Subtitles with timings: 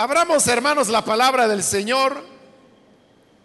[0.00, 2.24] Abramos, hermanos, la palabra del Señor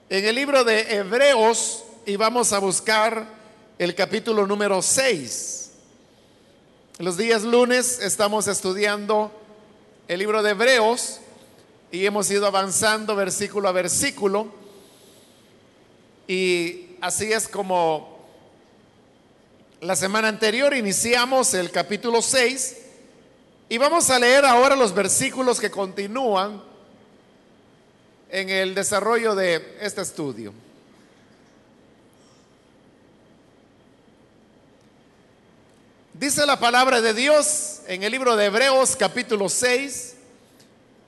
[0.07, 3.27] en el libro de Hebreos y vamos a buscar
[3.77, 5.71] el capítulo número 6.
[6.99, 9.33] Los días lunes estamos estudiando
[10.07, 11.19] el libro de Hebreos
[11.91, 14.47] y hemos ido avanzando versículo a versículo.
[16.25, 18.29] Y así es como
[19.81, 22.84] la semana anterior iniciamos el capítulo 6
[23.67, 26.61] y vamos a leer ahora los versículos que continúan
[28.29, 30.53] en el desarrollo de este estudio.
[36.13, 40.15] Dice la palabra de Dios en el libro de Hebreos capítulo 6,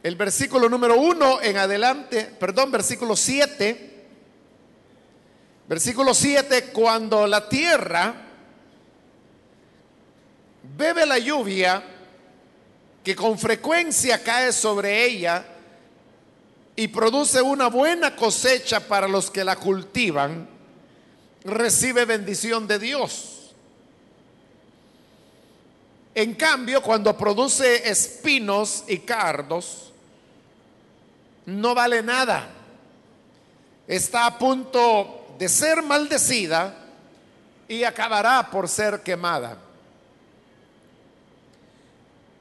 [0.04, 3.96] el versículo número 1 en adelante, perdón, versículo 7.
[5.68, 8.14] Versículo 7, cuando la tierra
[10.78, 11.84] bebe la lluvia,
[13.08, 15.46] que con frecuencia cae sobre ella
[16.76, 20.46] y produce una buena cosecha para los que la cultivan,
[21.46, 23.54] recibe bendición de Dios.
[26.14, 29.94] En cambio, cuando produce espinos y cardos,
[31.46, 32.50] no vale nada.
[33.88, 36.76] Está a punto de ser maldecida
[37.70, 39.67] y acabará por ser quemada.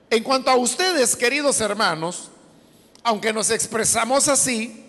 [0.08, 2.30] En cuanto a ustedes, queridos hermanos,
[3.02, 4.84] aunque nos expresamos así,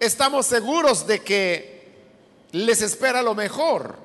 [0.00, 1.76] estamos seguros de que
[2.52, 3.98] les espera lo mejor,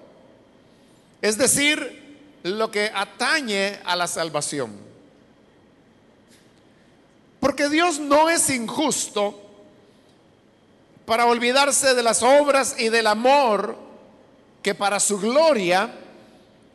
[1.22, 2.02] es decir,
[2.44, 4.76] lo que atañe a la salvación.
[7.40, 9.42] Porque Dios no es injusto
[11.06, 13.78] para olvidarse de las obras y del amor
[14.62, 15.94] que para su gloria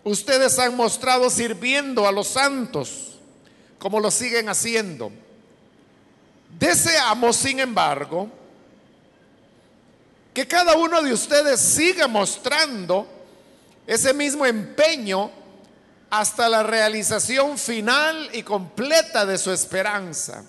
[0.07, 3.17] ustedes han mostrado sirviendo a los santos,
[3.77, 5.11] como lo siguen haciendo.
[6.57, 8.31] Deseamos, sin embargo,
[10.33, 13.05] que cada uno de ustedes siga mostrando
[13.85, 15.29] ese mismo empeño
[16.09, 20.45] hasta la realización final y completa de su esperanza.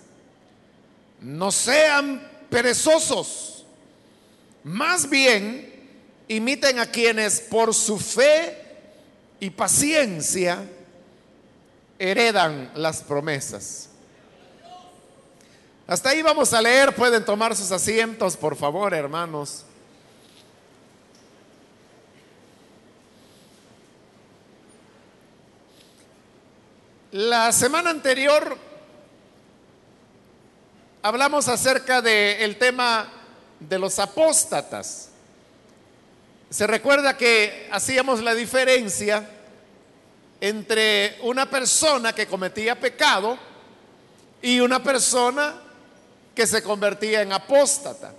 [1.20, 3.66] No sean perezosos,
[4.64, 5.74] más bien
[6.28, 8.67] imiten a quienes por su fe
[9.40, 10.64] y paciencia
[12.00, 13.90] heredan las promesas.
[15.88, 19.64] Hasta ahí vamos a leer, pueden tomar sus asientos, por favor, hermanos.
[27.12, 28.58] La semana anterior
[31.02, 33.08] hablamos acerca del tema
[33.62, 35.10] de los apóstatas.
[36.50, 39.30] Se recuerda que hacíamos la diferencia
[40.40, 43.38] entre una persona que cometía pecado
[44.42, 45.62] y una persona
[46.34, 48.14] que se convertía en apóstata.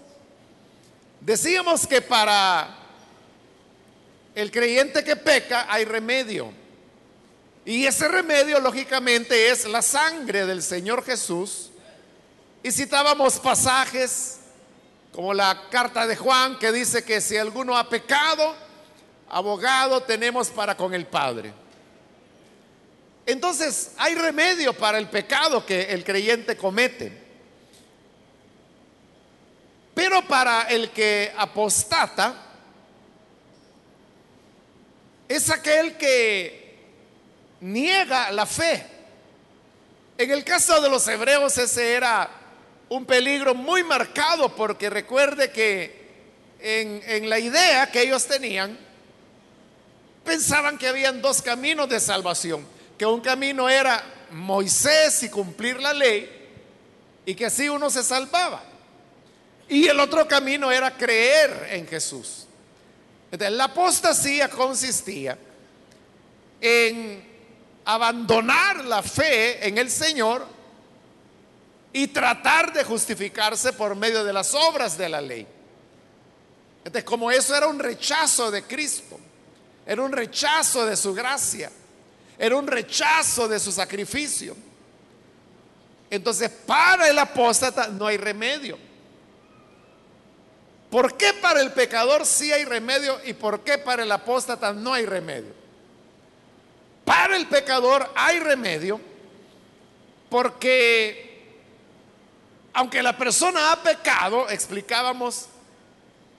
[1.21, 2.77] Decíamos que para
[4.34, 6.53] el creyente que peca hay remedio.
[7.65, 11.71] Y ese remedio lógicamente es la sangre del Señor Jesús.
[12.62, 14.39] Y citábamos pasajes
[15.18, 18.54] como la carta de Juan que dice que si alguno ha pecado,
[19.28, 21.52] abogado tenemos para con el Padre.
[23.26, 27.20] Entonces hay remedio para el pecado que el creyente comete.
[29.92, 32.36] Pero para el que apostata,
[35.26, 36.78] es aquel que
[37.60, 38.86] niega la fe.
[40.16, 42.38] En el caso de los hebreos ese era
[42.88, 46.09] un peligro muy marcado porque recuerde que
[46.60, 48.78] en, la idea que ellos tenían,
[50.25, 52.66] pensaban que habían dos caminos de salvación,
[52.97, 56.28] que un camino era Moisés y cumplir la ley,
[57.25, 58.62] y que así uno se salvaba.
[59.69, 62.47] Y el otro camino era creer en Jesús.
[63.31, 65.37] La apostasía consistía
[66.60, 67.22] en
[67.84, 70.57] abandonar la fe en el Señor
[71.92, 75.46] y tratar de justificarse por medio de las obras de la ley.
[76.78, 79.18] Entonces, como eso era un rechazo de Cristo,
[79.86, 81.70] era un rechazo de su gracia,
[82.38, 84.56] era un rechazo de su sacrificio.
[86.10, 88.78] Entonces, para el apóstata no hay remedio.
[90.90, 94.94] ¿Por qué para el pecador sí hay remedio y por qué para el apóstata no
[94.94, 95.52] hay remedio?
[97.04, 98.98] Para el pecador hay remedio
[100.30, 101.28] porque
[102.78, 105.47] aunque la persona ha pecado, explicábamos,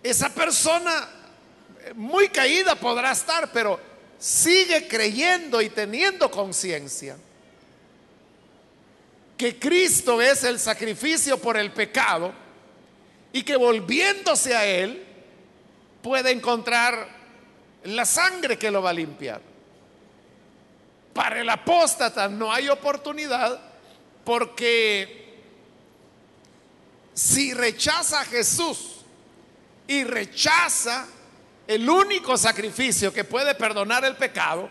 [0.01, 1.09] esa persona
[1.95, 3.77] muy caída podrá estar, pero
[4.17, 7.17] sigue creyendo y teniendo conciencia
[9.35, 12.31] que Cristo es el sacrificio por el pecado
[13.33, 15.05] y que volviéndose a Él
[16.01, 17.05] puede encontrar
[17.83, 19.41] la sangre que lo va a limpiar.
[21.13, 23.59] Para el apóstata no hay oportunidad
[24.23, 25.19] porque
[27.19, 29.01] si rechaza a Jesús
[29.87, 31.05] y rechaza
[31.67, 34.69] el único sacrificio que puede perdonar el pecado,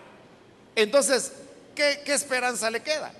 [0.74, 1.32] entonces,
[1.74, 3.12] ¿qué, qué esperanza le queda?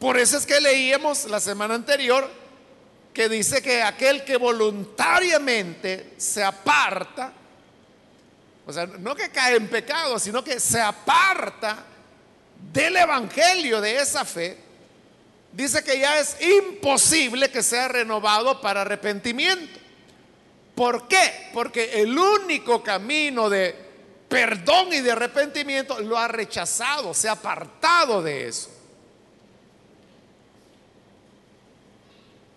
[0.00, 2.28] Por eso es que leíamos la semana anterior
[3.14, 7.32] que dice que aquel que voluntariamente se aparta,
[8.66, 11.84] o sea, no que cae en pecado, sino que se aparta
[12.72, 14.65] del Evangelio, de esa fe,
[15.56, 19.80] dice que ya es imposible que sea renovado para arrepentimiento.
[20.74, 21.48] ¿Por qué?
[21.54, 23.74] Porque el único camino de
[24.28, 28.70] perdón y de arrepentimiento lo ha rechazado, se ha apartado de eso.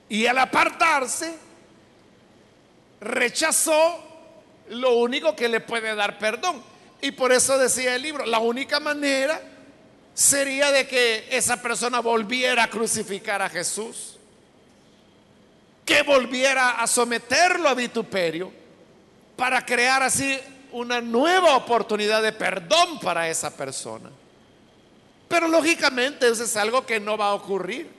[0.10, 1.38] Y al apartarse,
[3.00, 4.04] rechazó
[4.72, 6.62] lo único que le puede dar perdón.
[7.02, 9.42] Y por eso decía el libro, la única manera
[10.20, 14.18] sería de que esa persona volviera a crucificar a Jesús
[15.86, 18.52] que volviera a someterlo a vituperio
[19.38, 20.38] para crear así
[20.74, 24.10] una nueva oportunidad de perdón para esa persona.
[25.30, 27.90] Pero lógicamente eso es algo que no va a ocurrir.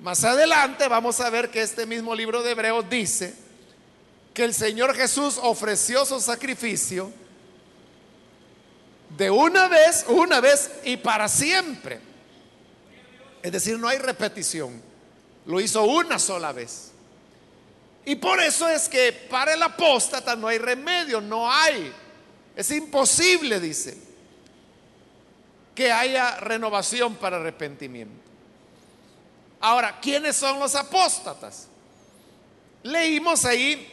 [0.00, 3.34] Más adelante vamos a ver que este mismo libro de Hebreos dice
[4.32, 7.10] que el Señor Jesús ofreció su sacrificio
[9.16, 12.00] de una vez, una vez y para siempre.
[13.42, 14.82] Es decir, no hay repetición.
[15.46, 16.92] Lo hizo una sola vez.
[18.04, 21.92] Y por eso es que para el apóstata no hay remedio, no hay.
[22.54, 23.96] Es imposible, dice,
[25.74, 28.14] que haya renovación para arrepentimiento.
[29.60, 31.68] Ahora, ¿quiénes son los apóstatas?
[32.82, 33.92] Leímos ahí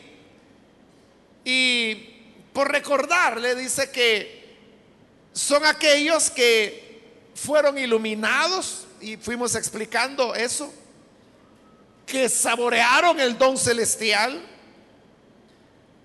[1.43, 1.95] y
[2.53, 4.42] por recordarle dice que
[5.33, 7.01] son aquellos que
[7.35, 10.71] fueron iluminados y fuimos explicando eso
[12.05, 14.41] que saborearon el don celestial,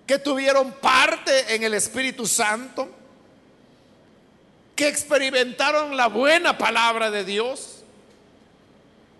[0.07, 2.89] que tuvieron parte en el Espíritu Santo,
[4.75, 7.83] que experimentaron la buena palabra de Dios,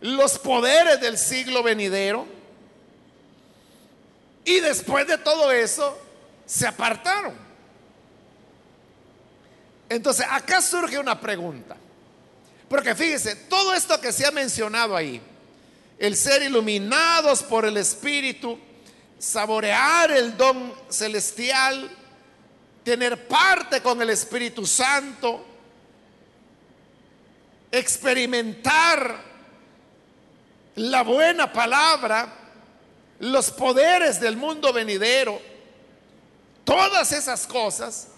[0.01, 2.25] los poderes del siglo venidero,
[4.45, 5.97] y después de todo eso
[6.45, 7.48] se apartaron.
[9.89, 11.75] Entonces, acá surge una pregunta,
[12.69, 15.19] porque fíjese, todo esto que se ha mencionado ahí,
[15.97, 18.59] el ser iluminados por el Espíritu,
[19.17, 21.89] saborear el don celestial,
[22.83, 25.43] tener parte con el Espíritu Santo,
[27.71, 29.23] experimentar
[30.75, 32.31] la buena palabra,
[33.19, 35.41] los poderes del mundo venidero,
[36.63, 38.09] todas esas cosas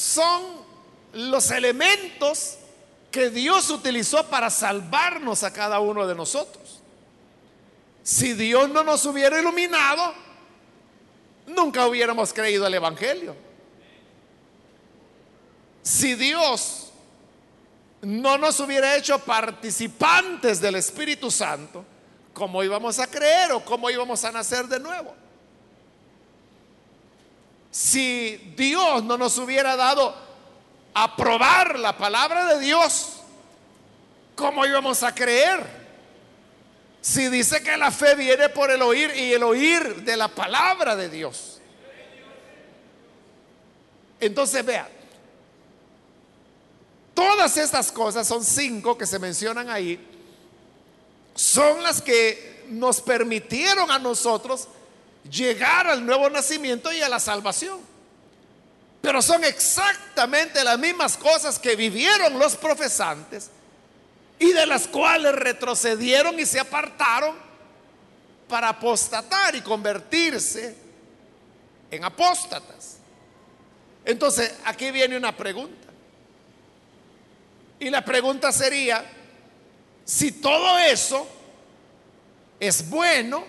[0.00, 0.42] son
[1.12, 2.56] los elementos
[3.10, 6.80] que Dios utilizó para salvarnos a cada uno de nosotros.
[8.02, 10.14] Si Dios no nos hubiera iluminado,
[11.46, 13.36] nunca hubiéramos creído el Evangelio.
[15.82, 16.90] Si Dios
[18.00, 21.84] no nos hubiera hecho participantes del Espíritu Santo,
[22.32, 25.14] ¿cómo íbamos a creer o cómo íbamos a nacer de nuevo?
[27.70, 30.14] Si Dios no nos hubiera dado
[30.92, 33.20] aprobar la palabra de Dios,
[34.34, 35.80] ¿cómo íbamos a creer?
[37.00, 40.96] Si dice que la fe viene por el oír y el oír de la palabra
[40.96, 41.60] de Dios.
[44.18, 44.88] Entonces vea,
[47.14, 49.98] todas estas cosas, son cinco que se mencionan ahí,
[51.34, 54.68] son las que nos permitieron a nosotros
[55.28, 57.80] llegar al nuevo nacimiento y a la salvación.
[59.00, 63.50] Pero son exactamente las mismas cosas que vivieron los profesantes
[64.38, 67.34] y de las cuales retrocedieron y se apartaron
[68.48, 70.76] para apostatar y convertirse
[71.90, 72.96] en apóstatas.
[74.04, 75.88] Entonces, aquí viene una pregunta.
[77.78, 79.04] Y la pregunta sería,
[80.04, 81.26] si todo eso
[82.58, 83.44] es bueno,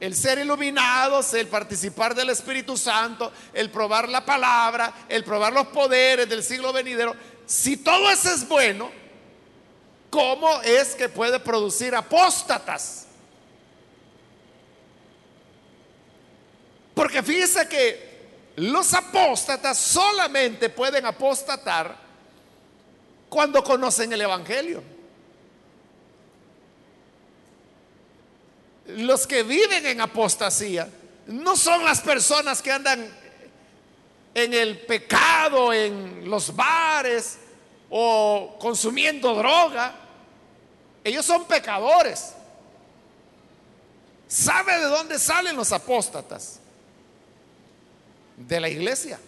[0.00, 5.66] el ser iluminados, el participar del Espíritu Santo, el probar la palabra, el probar los
[5.68, 7.14] poderes del siglo venidero.
[7.46, 8.90] Si todo eso es bueno,
[10.08, 13.06] ¿cómo es que puede producir apóstatas?
[16.94, 18.10] Porque fíjese que
[18.56, 21.96] los apóstatas solamente pueden apostatar
[23.28, 24.82] cuando conocen el Evangelio.
[28.96, 30.88] Los que viven en apostasía
[31.26, 33.08] no son las personas que andan
[34.34, 37.38] en el pecado, en los bares
[37.88, 39.94] o consumiendo droga.
[41.04, 42.34] Ellos son pecadores.
[44.28, 46.60] ¿Sabe de dónde salen los apóstatas?
[48.36, 49.18] De la iglesia.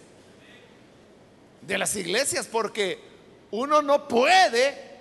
[1.61, 2.99] De las iglesias, porque
[3.51, 4.91] uno no puede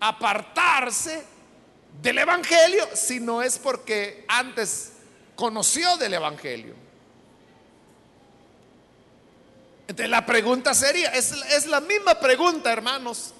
[0.00, 1.24] apartarse
[2.02, 4.92] del Evangelio si no es porque antes
[5.34, 6.74] conoció del Evangelio.
[9.88, 13.32] Entonces la pregunta sería, es, es la misma pregunta, hermanos,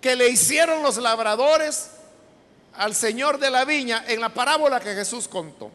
[0.00, 1.90] que le hicieron los labradores
[2.74, 5.70] al Señor de la viña en la parábola que Jesús contó.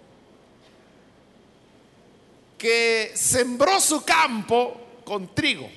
[2.57, 5.69] Que sembró su campo con trigo.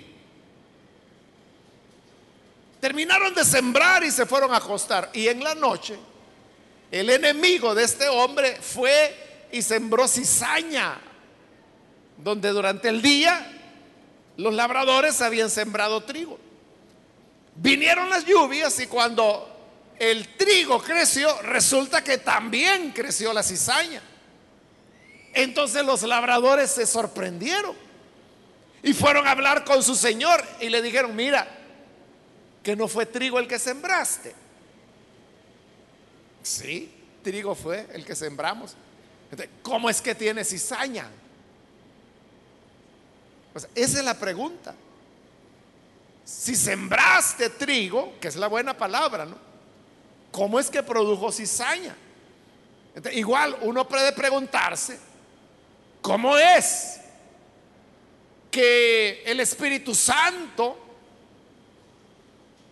[2.80, 5.10] Terminaron de sembrar y se fueron a acostar.
[5.12, 5.98] Y en la noche,
[6.90, 11.00] el enemigo de este hombre fue y sembró cizaña
[12.18, 13.46] donde durante el día
[14.36, 16.38] los labradores habían sembrado trigo.
[17.54, 19.56] Vinieron las lluvias y cuando
[19.98, 24.02] el trigo creció, resulta que también creció la cizaña.
[25.34, 27.76] Entonces los labradores se sorprendieron
[28.82, 31.57] y fueron a hablar con su señor y le dijeron, mira,
[32.68, 34.34] que no fue trigo el que sembraste.
[36.42, 36.92] Sí,
[37.24, 38.76] trigo fue el que sembramos.
[39.62, 41.08] ¿Cómo es que tiene cizaña?
[43.74, 44.74] esa es la pregunta.
[46.26, 49.38] Si sembraste trigo, que es la buena palabra, ¿no?
[50.30, 51.96] ¿Cómo es que produjo cizaña?
[53.12, 54.98] igual uno puede preguntarse,
[56.02, 57.00] ¿cómo es
[58.50, 60.87] que el Espíritu Santo,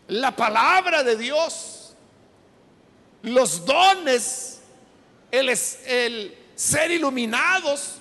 [0.08, 1.94] la palabra de Dios,
[3.22, 4.60] los dones,
[5.30, 7.96] el, ser iluminados,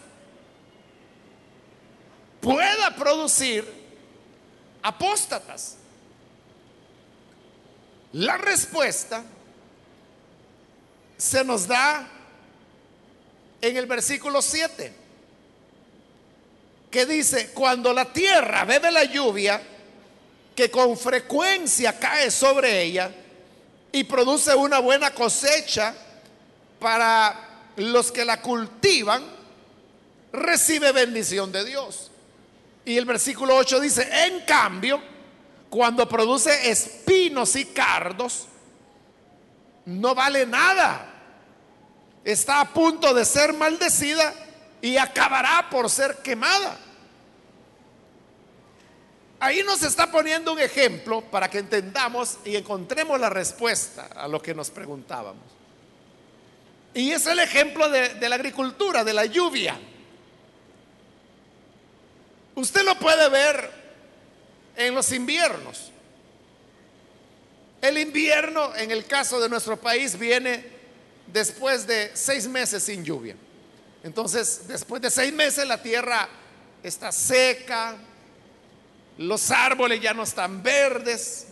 [2.42, 3.66] pueda producir
[4.84, 5.78] apóstatas?
[8.14, 9.24] La respuesta
[11.18, 12.08] se nos da
[13.62, 14.94] en el versículo 7,
[16.92, 19.62] que dice, cuando la tierra bebe la lluvia,
[20.56, 23.12] que con frecuencia cae sobre ella
[23.92, 25.94] y produce una buena cosecha
[26.80, 29.24] para los que la cultivan,
[30.32, 32.12] recibe bendición de Dios.
[32.86, 35.02] Y el versículo 8 dice, en cambio,
[35.70, 38.48] cuando produce espinos y cardos,
[39.86, 41.12] no vale nada.
[42.24, 44.34] Está a punto de ser maldecida
[44.82, 46.78] y acabará por ser quemada.
[49.40, 54.42] Ahí nos está poniendo un ejemplo para que entendamos y encontremos la respuesta a lo
[54.42, 55.44] que nos preguntábamos.
[56.94, 59.78] Y es el ejemplo de, de la agricultura, de la lluvia.
[62.56, 63.70] Usted lo puede ver
[64.78, 65.92] en los inviernos.
[67.82, 70.66] El invierno, en el caso de nuestro país, viene
[71.28, 73.36] después de seis meses sin lluvia.
[74.04, 76.30] Entonces, después de seis meses la tierra
[76.82, 77.98] está seca,
[79.18, 81.48] los árboles ya no están verdes,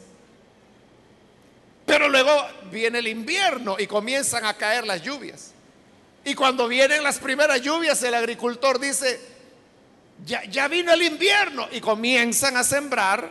[1.85, 2.31] pero luego
[2.71, 5.51] viene el invierno y comienzan a caer las lluvias.
[6.25, 9.19] Y cuando vienen las primeras lluvias, el agricultor dice,
[10.25, 13.29] ya, vino el invierno y comienzan a sembrar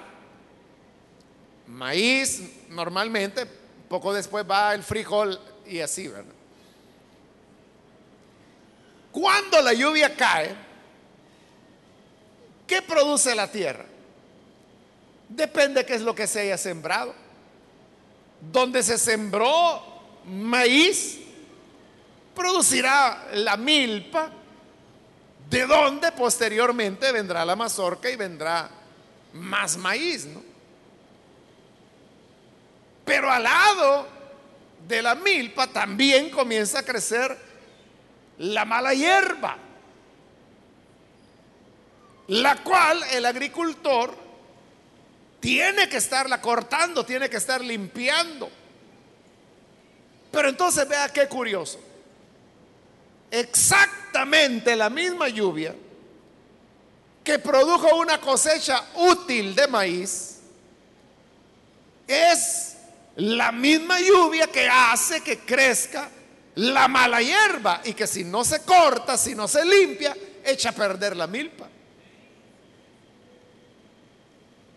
[1.66, 3.46] maíz normalmente,
[3.88, 6.34] poco después va el frijol y así, ¿verdad?
[9.10, 10.54] Cuando la lluvia cae,
[12.66, 13.86] ¿qué produce la tierra?
[15.34, 17.14] Depende qué es lo que se haya sembrado.
[18.52, 19.82] Donde se sembró
[20.26, 21.20] maíz,
[22.34, 24.30] producirá la milpa
[25.48, 28.68] de donde posteriormente vendrá la mazorca y vendrá
[29.32, 30.42] más maíz, ¿no?
[33.04, 34.08] Pero al lado
[34.86, 37.36] de la milpa también comienza a crecer
[38.38, 39.56] la mala hierba,
[42.28, 44.21] la cual el agricultor
[45.42, 48.50] tiene que estarla cortando, tiene que estar limpiando.
[50.30, 51.92] Pero entonces vea qué curioso
[53.32, 55.74] exactamente la misma lluvia
[57.24, 60.40] que produjo una cosecha útil de maíz,
[62.06, 62.76] es
[63.16, 66.10] la misma lluvia que hace que crezca
[66.56, 70.72] la mala hierba y que si no se corta, si no se limpia, echa a
[70.72, 71.68] perder la milpa.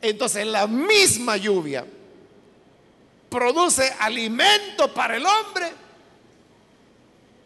[0.09, 1.83] Entonces la misma lluvia
[3.27, 5.71] produce alimento para el hombre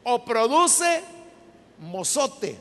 [0.04, 1.02] o produce
[1.80, 2.60] mozote.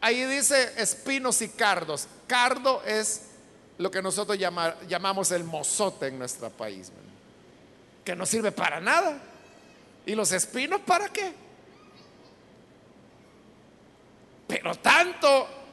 [0.00, 2.06] Ahí dice espinos y cardos.
[2.28, 3.22] Cardo es
[3.78, 6.92] lo que nosotros llamamos el mozote en nuestro país,
[8.04, 9.20] que no sirve para nada.
[10.06, 11.34] ¿Y los espinos para qué?
[14.46, 15.65] Pero tanto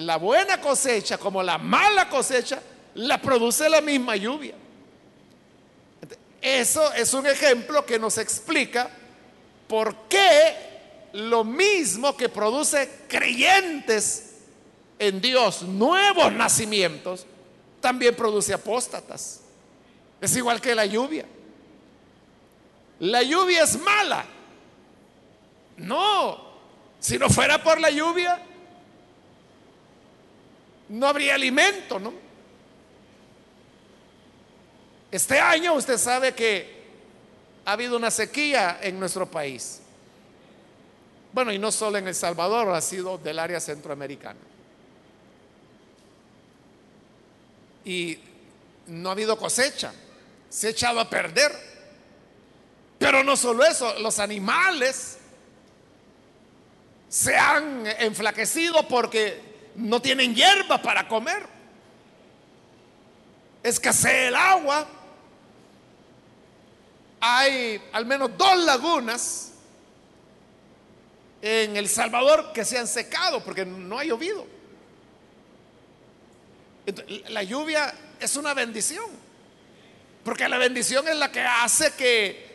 [0.00, 2.60] la buena cosecha como la mala cosecha
[2.94, 4.54] la produce la misma lluvia.
[6.40, 8.90] Eso es un ejemplo que nos explica
[9.68, 10.56] por qué
[11.12, 14.30] lo mismo que produce creyentes
[14.98, 17.26] en Dios, nuevos nacimientos,
[17.80, 19.40] también produce apóstatas.
[20.20, 21.26] Es igual que la lluvia.
[23.00, 24.24] La lluvia es mala.
[25.76, 26.38] No,
[26.98, 28.42] si no fuera por la lluvia,
[30.90, 32.12] no habría alimento, ¿no?
[35.10, 36.80] Este año usted sabe que
[37.64, 39.80] ha habido una sequía en nuestro país.
[41.32, 44.40] Bueno, y no solo en El Salvador, ha sido del área centroamericana.
[47.84, 48.18] Y
[48.88, 49.92] no ha habido cosecha,
[50.48, 51.52] se ha echado a perder.
[52.98, 55.18] Pero no solo eso, los animales
[57.08, 59.49] se han enflaquecido porque
[59.80, 61.46] no tienen hierba para comer.
[63.62, 64.86] Escasea el agua.
[67.20, 69.52] Hay al menos dos lagunas
[71.42, 74.46] en El Salvador que se han secado porque no ha llovido.
[77.28, 79.06] la lluvia es una bendición,
[80.24, 82.50] porque la bendición es la que hace que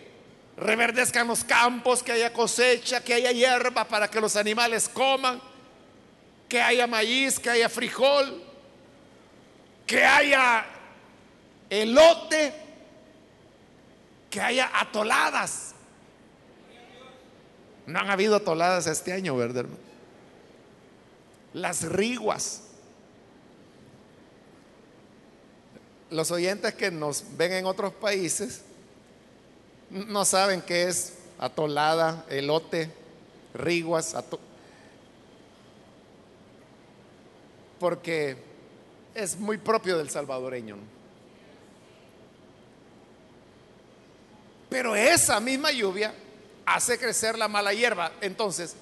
[0.58, 5.42] reverdezcan los campos, que haya cosecha, que haya hierba para que los animales coman,
[6.48, 8.42] que haya maíz, que haya frijol,
[9.86, 10.66] que haya
[11.70, 12.54] elote,
[14.30, 15.76] que haya atoladas
[17.86, 19.66] no han habido toladas este año, ¿verdad?
[21.54, 22.62] Las riguas.
[26.10, 28.62] Los oyentes que nos ven en otros países
[29.90, 32.92] no saben qué es atolada, elote,
[33.54, 34.16] riguas,
[37.80, 38.38] porque
[39.14, 40.78] es muy propio del salvadoreño.
[44.70, 46.14] Pero esa misma lluvia
[46.66, 48.12] hace crecer la mala hierba.
[48.22, 48.76] Entonces,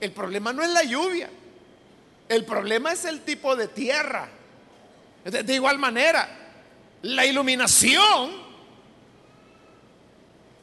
[0.00, 1.30] el problema no es la lluvia,
[2.28, 4.28] el problema es el tipo de tierra.
[5.24, 6.28] De, igual manera,
[7.02, 8.30] la iluminación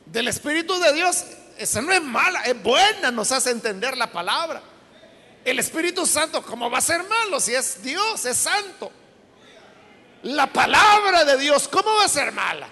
[0.05, 1.25] del Espíritu de Dios,
[1.57, 4.61] esa no es mala, es buena, nos hace entender la palabra.
[5.45, 8.91] El Espíritu Santo, ¿cómo va a ser malo si es Dios, es santo?
[10.23, 12.67] La palabra de Dios, ¿cómo va a ser mala?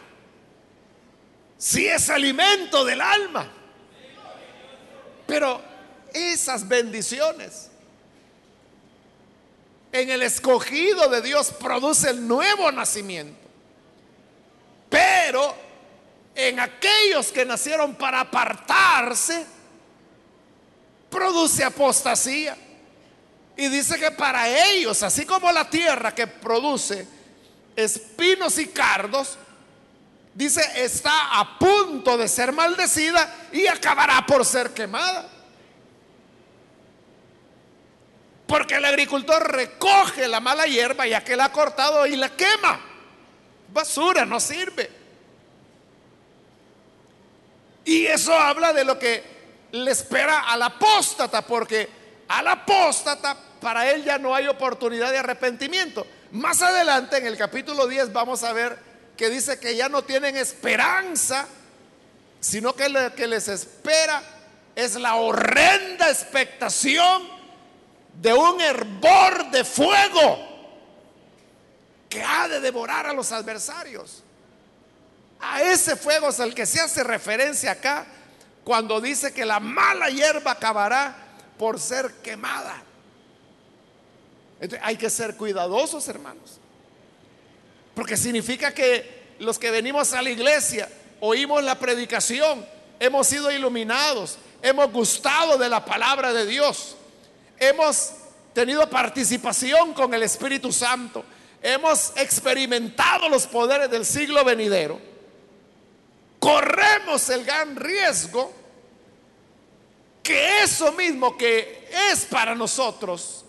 [1.56, 3.48] Si es alimento del alma.
[5.28, 5.62] Pero
[6.12, 7.70] esas bendiciones
[9.92, 13.48] en el escogido de Dios produce el nuevo nacimiento.
[14.90, 15.56] Pero
[16.34, 19.46] en aquellos que nacieron para apartarse,
[21.12, 22.58] produce apostasía.
[23.56, 27.08] Y dice que para ellos, así como la tierra que produce
[27.76, 29.38] espinos y cardos,
[30.34, 35.30] dice, está a punto de ser maldecida y acabará por ser quemada.
[38.48, 42.80] Porque el agricultor recoge la mala hierba ya que la ha cortado y la quema.
[43.72, 44.90] Basura, no sirve.
[47.86, 49.24] Y eso habla de lo que
[49.72, 56.06] le espera al apóstata, porque al apóstata para él ya no hay oportunidad de arrepentimiento.
[56.32, 58.78] Más adelante en el capítulo 10 vamos a ver
[59.16, 61.48] que dice que ya no tienen esperanza,
[62.40, 64.22] sino que lo que les espera
[64.76, 67.24] es la horrenda expectación
[68.22, 70.54] de un hervor de fuego
[72.10, 74.24] que ha de devorar a los adversarios.
[75.40, 78.06] A ese fuego es el que se hace referencia acá
[78.64, 81.23] cuando dice que la mala hierba acabará
[81.64, 82.84] por ser quemada.
[84.60, 86.60] Entonces, hay que ser cuidadosos, hermanos.
[87.96, 90.90] Porque significa que los que venimos a la iglesia,
[91.22, 92.66] oímos la predicación,
[93.00, 96.98] hemos sido iluminados, hemos gustado de la palabra de Dios,
[97.58, 98.12] hemos
[98.54, 101.24] tenido participación con el Espíritu Santo,
[101.62, 105.00] hemos experimentado los poderes del siglo venidero,
[106.40, 108.63] corremos el gran riesgo
[110.24, 113.44] que eso mismo que es para nosotros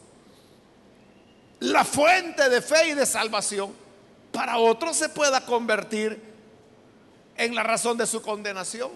[1.60, 3.74] la fuente de fe y de salvación,
[4.32, 6.20] para otros se pueda convertir
[7.36, 8.90] en la razón de su condenación.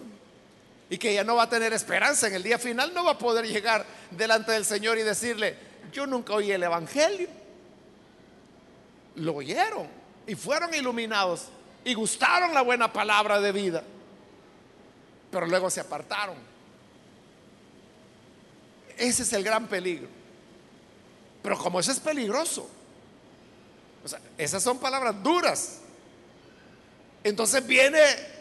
[0.91, 3.19] Y que ya no va a tener esperanza en el día final, no va a
[3.19, 5.57] poder llegar delante del Señor y decirle,
[5.93, 7.29] yo nunca oí el Evangelio.
[9.17, 9.87] Lo oyeron
[10.27, 11.47] y fueron iluminados
[11.85, 13.83] y gustaron la buena palabra de vida,
[15.31, 16.37] pero luego se apartaron.
[18.99, 20.09] Ese es el gran peligro.
[21.43, 22.69] Pero como eso es peligroso,
[24.37, 25.79] esas son palabras duras.
[27.23, 28.01] Entonces viene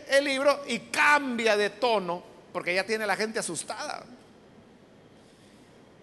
[0.10, 4.04] el libro y cambia de tono, porque ya tiene la gente asustada.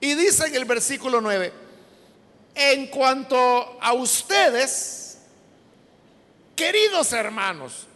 [0.00, 1.52] Y dice en el versículo 9,
[2.54, 5.18] en cuanto a ustedes,
[6.54, 7.86] queridos hermanos,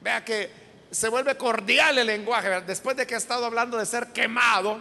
[0.00, 0.50] vea que
[0.90, 4.80] se vuelve cordial el lenguaje, después de que ha estado hablando de ser quemado,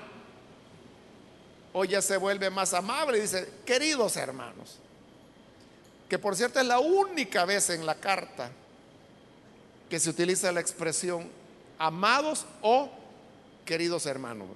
[1.73, 4.77] hoy ya se vuelve más amable y dice, queridos hermanos,
[6.07, 8.51] que por cierto es la única vez en la carta
[9.89, 11.29] que se utiliza la expresión
[11.77, 12.89] amados o
[13.65, 14.47] queridos hermanos.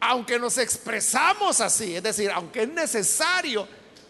[0.00, 3.68] Aunque nos expresamos así, es decir, aunque es necesario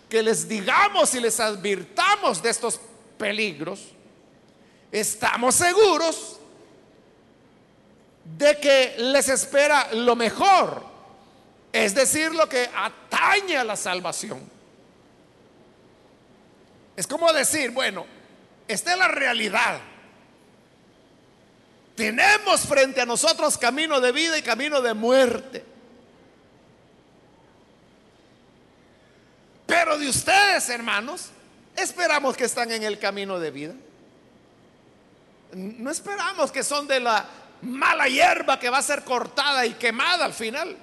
[0.08, 2.80] que les digamos y les advirtamos de estos
[3.18, 3.80] peligros,
[4.90, 6.38] estamos seguros
[8.24, 10.91] de que les espera lo mejor,
[11.72, 14.40] es decir, lo que atañe a la salvación.
[16.94, 18.04] Es como decir, bueno,
[18.68, 19.80] esta es la realidad.
[21.94, 25.64] Tenemos frente a nosotros camino de vida y camino de muerte.
[29.66, 31.30] Pero de ustedes, hermanos,
[31.74, 33.74] esperamos que están en el camino de vida.
[35.52, 37.26] No esperamos que son de la
[37.62, 40.76] mala hierba que va a ser cortada y quemada al final.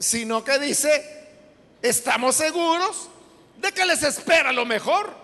[0.00, 1.28] Sino que dice,
[1.80, 3.08] estamos seguros
[3.58, 5.14] de que les espera lo mejor.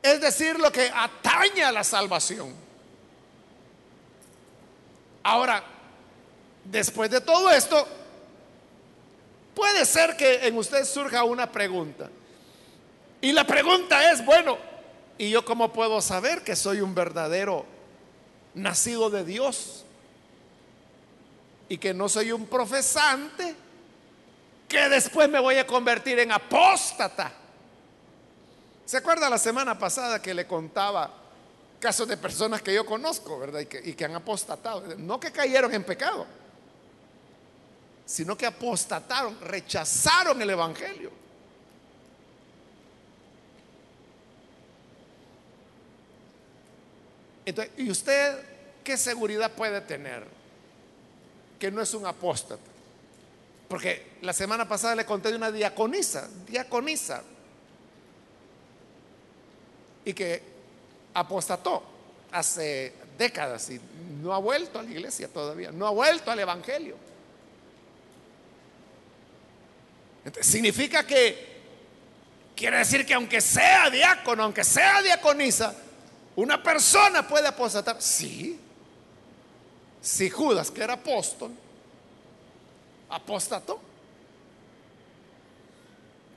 [0.00, 2.54] Es decir, lo que atañe a la salvación.
[5.24, 5.64] Ahora,
[6.64, 7.84] después de todo esto,
[9.56, 12.10] Puede ser que en usted surja una pregunta.
[13.22, 14.58] Y la pregunta es, bueno,
[15.16, 17.64] ¿y yo cómo puedo saber que soy un verdadero
[18.52, 19.85] nacido de Dios?
[21.68, 23.54] Y que no soy un profesante
[24.68, 27.32] que después me voy a convertir en apóstata.
[28.84, 31.12] ¿Se acuerda la semana pasada que le contaba
[31.80, 33.60] casos de personas que yo conozco, verdad?
[33.60, 34.82] Y que, han apostatado.
[34.98, 36.26] No que cayeron en pecado
[38.06, 41.10] sino que apostataron, rechazaron el Evangelio.
[47.44, 48.38] Entonces, ¿y usted
[48.84, 50.24] qué seguridad puede tener
[51.58, 52.62] que no es un apóstata?
[53.68, 57.22] Porque la semana pasada le conté de una diaconisa, diaconisa,
[60.04, 60.42] y que
[61.14, 61.82] apostató
[62.30, 63.80] hace décadas y
[64.22, 66.96] no ha vuelto a la iglesia todavía, no ha vuelto al Evangelio.
[70.40, 71.56] significa que
[72.56, 75.74] quiere decir que aunque sea diácono, aunque sea diaconisa,
[76.34, 78.00] una persona puede apostatar.
[78.00, 78.58] Sí.
[80.00, 81.52] Si Judas, que era apóstol,
[83.08, 83.80] apostató,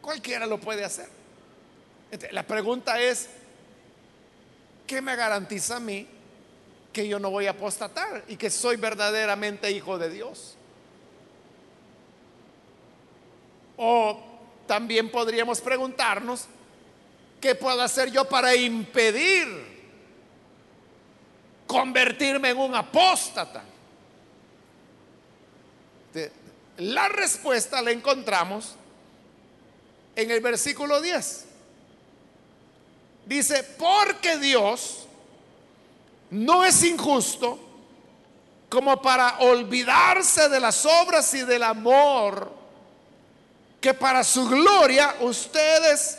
[0.01, 1.07] cualquiera lo puede hacer.
[2.31, 3.29] la pregunta es,
[4.87, 6.07] ¿qué me garantiza a mí
[6.91, 10.55] que yo no voy a apostatar y que soy verdaderamente hijo de Dios?
[13.77, 14.19] O
[14.65, 16.45] también podríamos preguntarnos,
[17.39, 19.68] ¿qué puedo hacer yo para impedir
[21.69, 23.61] convertirme en un apóstata?
[26.77, 28.73] La respuesta la encontramos
[30.15, 31.45] en el versículo 10.
[33.27, 35.05] Dice, porque Dios
[36.31, 37.59] no es injusto
[38.67, 42.51] como para olvidarse de las obras y del amor
[43.79, 46.17] que para su gloria ustedes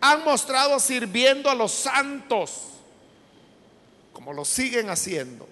[0.00, 2.67] han mostrado sirviendo a los santos,
[4.28, 5.48] como lo siguen haciendo.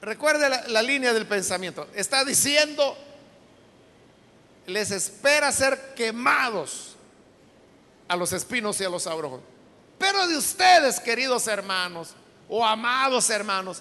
[0.00, 1.86] Recuerde la, línea del pensamiento.
[1.94, 2.98] Está diciendo,
[4.66, 6.96] les espera ser quemados
[8.08, 9.40] a los espinos y a los abrojos.
[10.00, 12.12] Pero de ustedes, queridos hermanos,
[12.48, 13.80] o amados hermanos,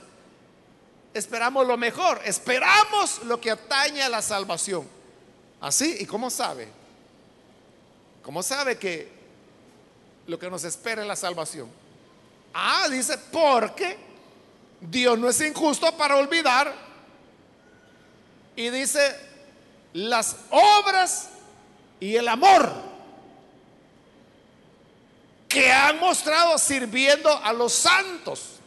[1.16, 4.88] esperamos lo mejor, esperamos lo que atañe a la salvación
[5.60, 6.68] Así, ¿y cómo sabe?
[8.22, 9.12] ¿Cómo sabe que
[10.28, 11.82] lo que nos espera es la salvación?
[12.54, 13.98] Ah, dice, porque
[14.80, 16.74] Dios no es injusto para olvidar.
[18.56, 19.16] Y dice,
[19.94, 21.30] las obras
[22.00, 22.72] y el amor
[25.48, 28.60] que han mostrado sirviendo a los santos.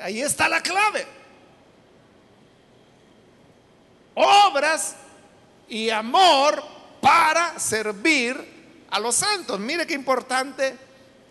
[0.00, 1.06] Ahí está la clave.
[4.14, 4.96] Obras
[5.68, 6.62] y amor
[7.00, 9.58] para servir a los santos.
[9.60, 10.76] Mire qué importante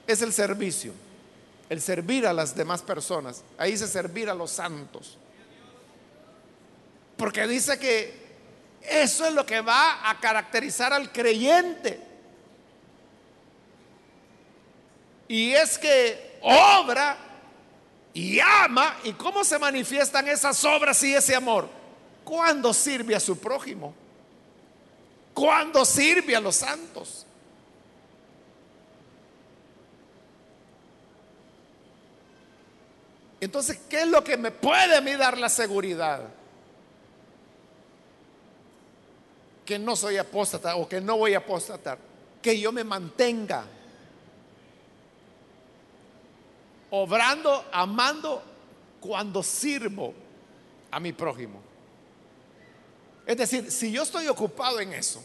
[0.08, 0.93] es el servicio,
[1.70, 3.43] el servir a las demás personas.
[3.58, 5.17] Ahí dice servir a los santos.
[7.17, 8.28] Porque dice que
[8.82, 12.00] eso es lo que va a caracterizar al creyente.
[15.28, 17.17] Y es que obra
[18.13, 18.96] y ama.
[19.04, 21.70] ¿Y cómo se manifiestan esas obras y ese amor?
[22.24, 23.93] Cuando sirve a su prójimo.
[25.34, 27.27] Cuando sirve a los santos.
[33.39, 36.21] Entonces, ¿qué es lo que me puede mí dar la seguridad?
[39.65, 42.00] Que no soy apóstata o que no voy a apostatar.
[42.41, 43.65] Que yo me mantenga
[46.89, 48.41] obrando, amando
[49.00, 50.13] cuando sirvo
[50.91, 51.62] a mi prójimo.
[53.26, 55.21] Es decir, si yo estoy ocupado en eso,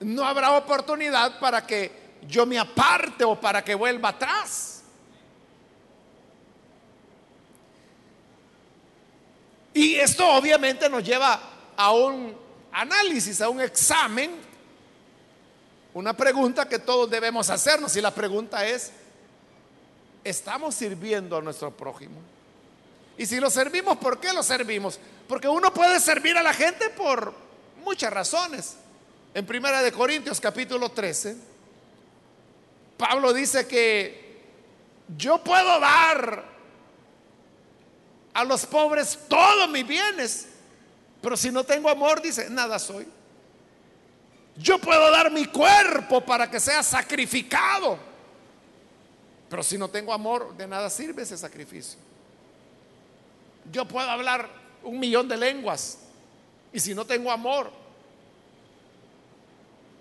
[0.00, 4.77] no habrá oportunidad para que yo me aparte o para que vuelva atrás.
[9.78, 11.40] Y esto obviamente nos lleva
[11.76, 12.36] a un
[12.72, 14.32] análisis, a un examen,
[15.94, 17.94] una pregunta que todos debemos hacernos.
[17.94, 18.90] Y la pregunta es,
[20.24, 22.16] estamos sirviendo a nuestro prójimo.
[23.16, 24.98] Y si lo servimos, ¿por qué lo servimos?
[25.28, 27.32] Porque uno puede servir a la gente por
[27.84, 28.74] muchas razones.
[29.32, 31.36] En Primera de Corintios capítulo 13,
[32.96, 34.42] Pablo dice que
[35.16, 36.57] yo puedo dar
[38.34, 40.48] a los pobres todos mis bienes,
[41.20, 43.06] pero si no tengo amor, dice, nada soy.
[44.56, 48.08] Yo puedo dar mi cuerpo para que sea sacrificado
[49.48, 51.98] pero si no tengo amor, de nada sirve ese sacrificio.
[53.72, 54.48] Yo puedo hablar
[54.82, 55.98] un millón de lenguas
[56.72, 57.70] y si no tengo amor,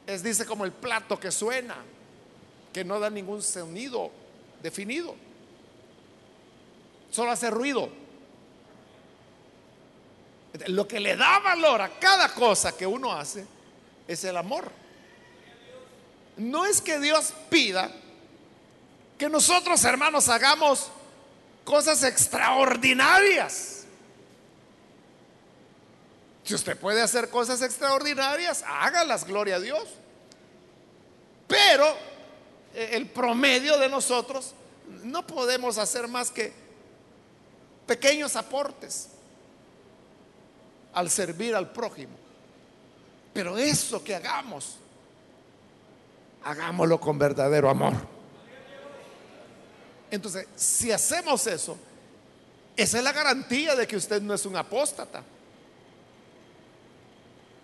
[0.06, 1.78] es dice como el plato que suena,
[2.74, 4.12] que no da ningún sonido
[4.62, 5.16] definido,
[7.12, 7.90] solo hace ruido.
[10.68, 13.46] Lo que le da valor a cada cosa que uno hace
[14.08, 14.72] es el amor.
[16.38, 17.92] No es que Dios pida
[19.18, 20.90] que nosotros, hermanos, hagamos
[21.64, 23.86] cosas extraordinarias.
[26.44, 29.84] Si usted puede hacer cosas extraordinarias, hágalas, gloria a Dios.
[31.48, 31.86] Pero
[32.74, 34.54] eh, el promedio de nosotros
[35.04, 36.54] no podemos hacer más que
[37.86, 39.10] pequeños aportes
[40.98, 42.14] al servir al prójimo.
[43.32, 44.78] Pero eso que hagamos,
[46.44, 47.94] hagámoslo con verdadero amor.
[50.10, 51.78] Entonces, si hacemos eso,
[52.76, 55.24] esa es la garantía de que usted no es un apóstata.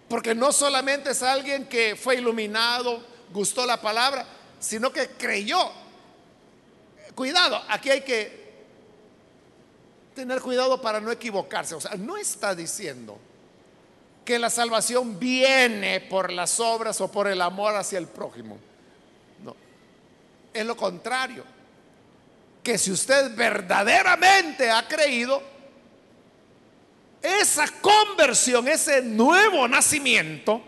[0.07, 4.27] Porque no solamente es alguien que fue iluminado, gustó la palabra,
[4.59, 5.71] sino que creyó.
[7.15, 8.42] Cuidado, aquí hay que
[10.13, 11.75] tener cuidado para no equivocarse.
[11.75, 13.17] O sea, no está diciendo
[14.23, 18.57] que la salvación viene por las obras o por el amor hacia el prójimo.
[19.43, 19.55] No,
[20.53, 21.43] es lo contrario
[22.63, 25.41] que si usted verdaderamente ha creído,
[27.21, 30.61] esa conversión, ese nuevo nacimiento,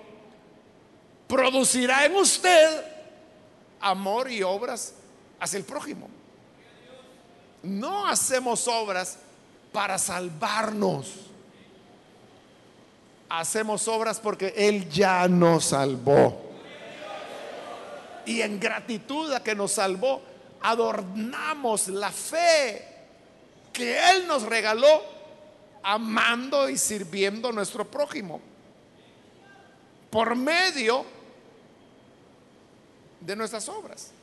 [1.28, 2.86] producirá en usted
[3.80, 4.94] amor y obras
[5.40, 6.10] hacia el prójimo.
[7.64, 9.18] No hacemos obras
[9.76, 11.12] para salvarnos.
[13.28, 16.42] Hacemos obras porque Él ya nos salvó.
[18.26, 20.22] Y en gratitud a que nos salvó,
[20.62, 22.88] adornamos la fe
[23.74, 25.04] que Él nos regaló
[25.84, 28.40] amando y sirviendo a nuestro prójimo
[30.10, 31.06] por medio
[33.20, 34.15] de nuestras obras.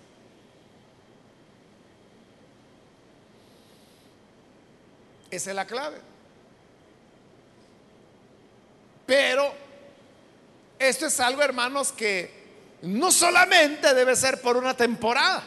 [5.33, 5.97] Esa es la clave.
[9.05, 9.53] Pero
[10.79, 12.31] esto es algo, hermanos, que
[12.83, 15.42] no solamente debe ser por una temporada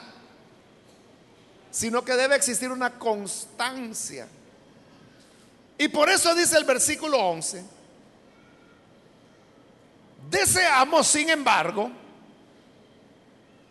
[1.75, 4.29] sino que debe existir una constancia.
[5.77, 7.65] Y por eso dice el versículo 11,
[10.29, 11.91] deseamos, sin embargo,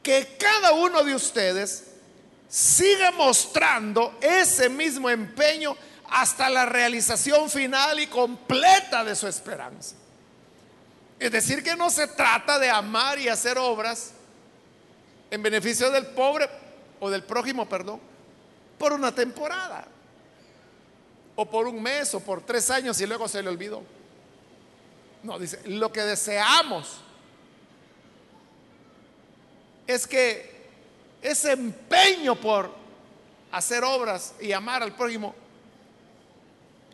[0.03, 1.85] que cada uno de ustedes
[2.47, 5.75] siga mostrando ese mismo empeño
[6.11, 9.97] hasta la realización final y completa de su esperanza.
[11.19, 14.13] Es decir, que no se trata de amar y hacer obras
[15.31, 16.49] en beneficio del pobre
[17.01, 18.01] o del prójimo, perdón,
[18.79, 19.87] por una temporada,
[21.37, 23.83] o por un mes, o por tres años y luego se le olvidó.
[25.23, 26.99] No, dice, lo que deseamos
[29.87, 30.55] es que
[31.23, 32.71] ese empeño por
[33.51, 35.35] hacer obras y amar al prójimo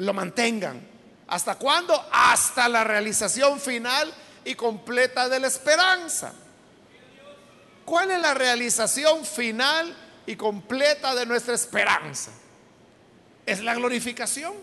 [0.00, 0.80] lo mantengan.
[1.28, 2.08] ¿Hasta cuándo?
[2.10, 4.12] Hasta la realización final
[4.44, 6.32] y completa de la esperanza.
[7.84, 9.94] ¿Cuál es la realización final
[10.26, 12.30] y completa de nuestra esperanza?
[13.46, 14.54] Es la glorificación.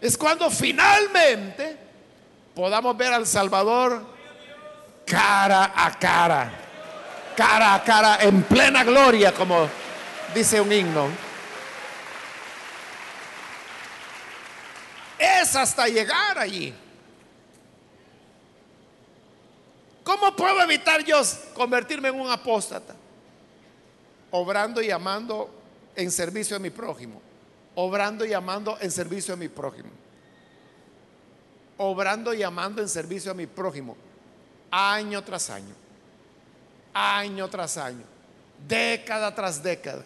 [0.00, 1.76] Es cuando finalmente
[2.54, 4.04] podamos ver al Salvador
[5.06, 6.52] cara a cara,
[7.36, 9.68] cara a cara, en plena gloria, como
[10.34, 11.33] dice un himno.
[15.24, 16.74] Es hasta llegar allí.
[20.02, 21.20] ¿Cómo puedo evitar yo
[21.54, 22.94] convertirme en un apóstata?
[24.30, 25.50] Obrando y amando
[25.96, 27.22] en servicio a mi prójimo.
[27.74, 29.88] Obrando y amando en servicio a mi prójimo.
[31.78, 33.96] Obrando y amando en servicio a mi prójimo.
[34.70, 35.74] Año tras año.
[36.92, 38.04] Año tras año.
[38.68, 40.04] Década tras década.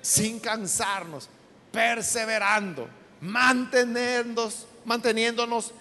[0.00, 1.28] Sin cansarnos.
[1.70, 2.99] Perseverando.
[3.20, 5.72] Mantenernos, manteniéndonos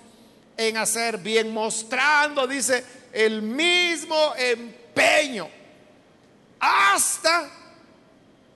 [0.58, 1.54] en hacer bien.
[1.54, 5.48] Mostrando, dice el mismo empeño
[6.60, 7.50] hasta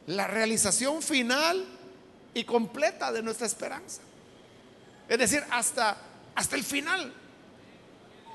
[0.07, 1.65] la realización final
[2.33, 4.01] y completa de nuestra esperanza.
[5.07, 5.97] Es decir, hasta,
[6.35, 7.13] hasta el final.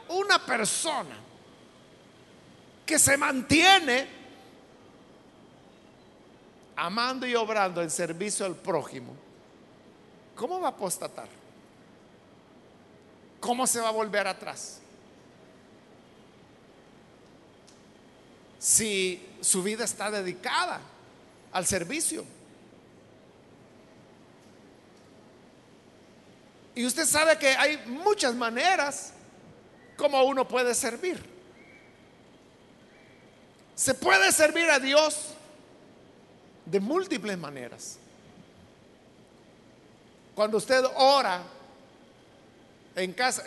[0.08, 1.16] Una persona
[2.86, 4.08] que se mantiene
[6.76, 9.14] amando y obrando en servicio al prójimo,
[10.38, 11.28] ¿cómo va a apostatar?
[13.40, 14.80] ¿Cómo se va a volver atrás?
[18.58, 20.80] si su vida está dedicada
[21.52, 22.24] al servicio.
[26.74, 29.12] Y usted sabe que hay muchas maneras
[29.96, 31.24] como uno puede servir.
[33.74, 35.34] Se puede servir a Dios
[36.66, 37.98] de múltiples maneras.
[40.38, 41.42] Cuando usted ora
[42.94, 43.42] en casa,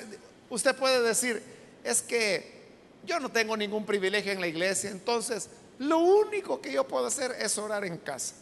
[0.49, 1.41] usted puede decir,
[1.85, 2.65] es que
[3.05, 5.49] yo no tengo ningún privilegio en la iglesia, entonces
[5.79, 8.35] lo único que yo puedo hacer es orar en casa.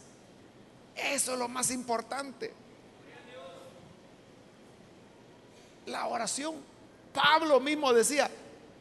[0.96, 2.52] Eso es lo más importante.
[5.86, 6.56] La oración.
[7.14, 8.28] Pablo mismo decía,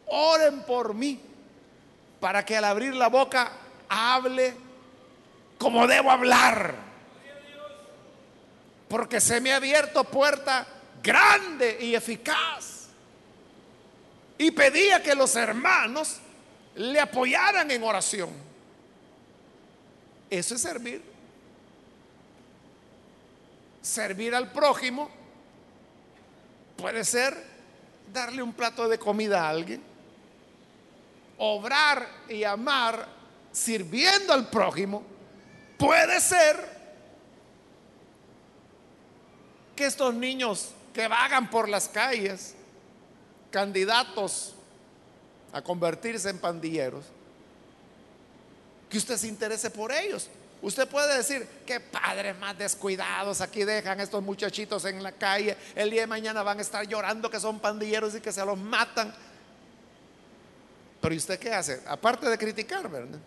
[0.07, 1.21] oren por mí
[2.19, 3.51] para que al abrir la boca
[3.87, 4.55] hable
[5.59, 6.88] como debo hablar.
[8.89, 10.67] Porque se me ha abierto puerta
[11.01, 12.87] grande y eficaz
[14.37, 16.17] y pedía que los hermanos
[16.75, 18.29] le apoyaran en oración.
[20.29, 21.03] Eso es servir.
[23.81, 25.09] Servir al prójimo
[26.77, 27.35] puede ser
[28.13, 29.81] darle un plato de comida a alguien,
[31.37, 33.07] obrar y amar
[33.51, 35.03] sirviendo al prójimo,
[35.77, 36.78] puede ser
[39.79, 42.53] que estos niños que vagan por las calles
[43.49, 44.53] candidatos
[45.53, 47.05] a convertirse en pandilleros,
[48.89, 50.27] que usted se interese por ellos.
[50.61, 55.89] Usted puede decir, qué padres más descuidados, aquí dejan estos muchachitos en la calle, el
[55.89, 59.15] día de mañana van a estar llorando que son pandilleros y que se los matan.
[60.99, 61.81] Pero ¿y usted qué hace?
[61.87, 63.17] Aparte de criticar, ¿verdad?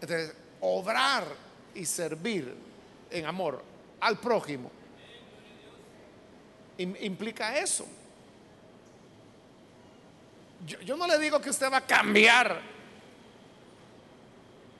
[0.00, 1.26] Entonces, obrar
[1.74, 2.69] y servir
[3.10, 3.62] en amor
[4.00, 4.70] al prójimo
[6.80, 7.86] implica eso.
[10.84, 12.60] Yo, no le digo que usted va a cambiar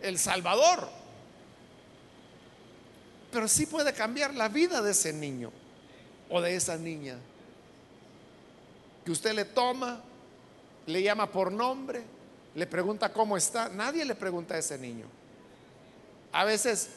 [0.01, 0.89] el Salvador,
[3.31, 5.51] pero sí puede cambiar la vida de ese niño
[6.29, 7.17] o de esa niña.
[9.05, 10.01] Que usted le toma,
[10.87, 12.03] le llama por nombre,
[12.55, 13.71] le pregunta cómo está.
[13.71, 15.07] Nadie le pregunta a ese niño.
[16.33, 16.91] A veces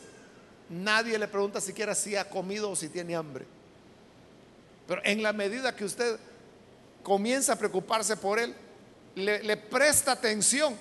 [0.70, 3.46] nadie le pregunta siquiera si ha comido o si tiene hambre.
[4.88, 6.20] Pero en la medida que usted
[7.04, 8.56] comienza a preocuparse por él,
[9.16, 10.76] le, presta atención.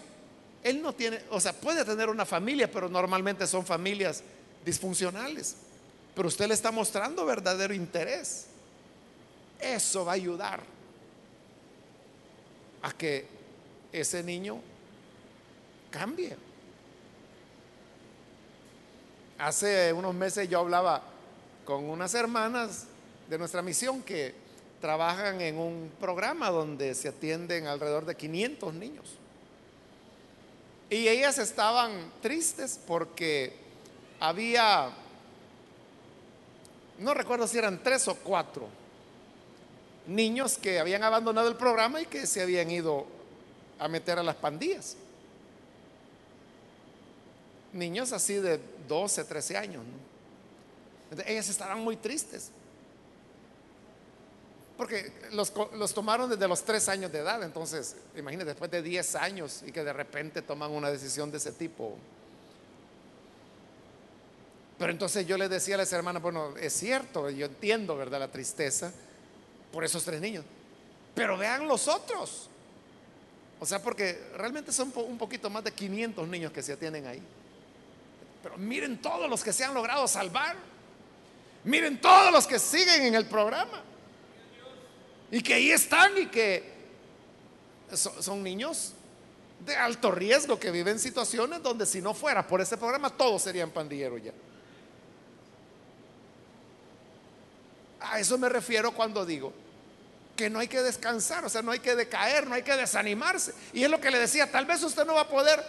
[0.63, 4.23] Él no tiene, o sea, puede tener una familia, pero normalmente son familias
[4.65, 5.57] disfuncionales.
[6.15, 8.47] Pero usted le está mostrando verdadero interés.
[9.61, 10.63] Eso va a ayudar
[12.83, 13.27] a que
[13.93, 14.61] ese niño
[15.91, 16.37] cambie.
[19.43, 21.03] Hace unos meses yo hablaba
[21.65, 22.85] con unas hermanas
[23.29, 24.33] de nuestra misión que
[24.81, 29.05] trabajan en un programa donde se atienden alrededor de 500 niños.
[30.91, 33.53] Y ellas estaban tristes porque
[34.21, 34.91] había,
[37.01, 38.69] no recuerdo si eran tres o cuatro
[40.07, 43.07] niños que habían abandonado el programa y que se habían ido
[43.81, 44.97] a meter a las pandillas.
[47.73, 49.83] Niños así de 12, 13 años.
[51.27, 52.51] ellas estaban muy tristes.
[54.77, 55.53] Porque los,
[55.95, 57.43] tomaron desde los 3 años de edad.
[57.43, 61.53] Entonces, imagínate, después de 10 años y que de repente toman una decisión de ese
[61.53, 61.97] tipo.
[64.79, 68.19] Pero entonces yo le decía a las hermanas, bueno, es cierto, yo entiendo, ¿verdad?
[68.19, 68.93] La tristeza
[69.73, 70.45] por esos tres niños.
[71.15, 72.49] Pero vean los otros.
[73.61, 77.23] O sea, porque realmente son un poquito más de 500 niños que se atienden ahí.
[78.43, 80.57] Pero miren todos los que se han logrado salvar.
[81.65, 83.83] Miren todos los que siguen en el programa.
[85.31, 86.73] Y que ahí están y que
[87.95, 88.95] son, niños
[89.61, 93.71] de alto riesgo que viven situaciones donde si no fuera por ese programa todos serían
[93.71, 94.33] pandilleros ya.
[98.01, 99.53] A eso me refiero cuando digo
[100.37, 103.55] que no hay que descansar, o sea, no hay que decaer, no hay que desanimarse.
[103.73, 105.65] Y es lo que le decía, tal vez usted no va a poder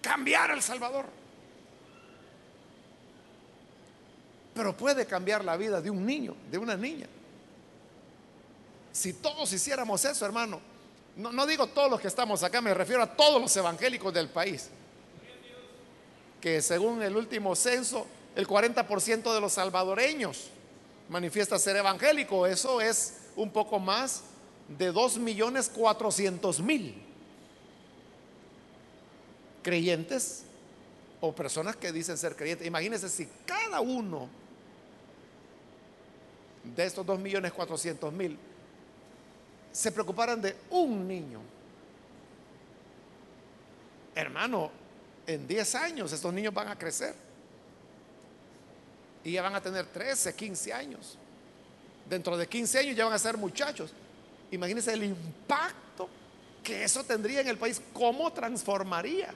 [0.00, 1.17] cambiar al Salvador.
[4.58, 7.06] Pero puede cambiar la vida de un niño, de una niña.
[8.90, 10.60] Si todos hiciéramos eso, hermano,
[11.14, 14.68] no, digo todos los que estamos acá, me refiero a todos los evangélicos del país,
[16.40, 18.04] que según el último censo,
[18.34, 20.48] el 40% de los salvadoreños
[21.08, 22.44] manifiesta ser evangélico.
[22.44, 24.22] Eso es un poco más
[24.76, 27.00] de 2 millones 400 mil
[29.62, 30.42] creyentes
[31.20, 32.66] o personas que dicen ser creyentes.
[32.66, 34.47] Imagínense si cada uno
[36.64, 38.38] de estos 2 millones 400 mil
[39.72, 41.40] se preocuparan de un niño.
[44.14, 44.70] Hermano,
[45.26, 47.14] en 10 años estos niños van a crecer.
[49.22, 51.18] Y ya van a tener 13, 15 años.
[52.08, 53.92] Dentro de 15 años ya van a ser muchachos.
[54.50, 56.08] Imagínense el impacto
[56.64, 57.80] que eso tendría en el país.
[57.92, 59.34] ¿Cómo transformaría?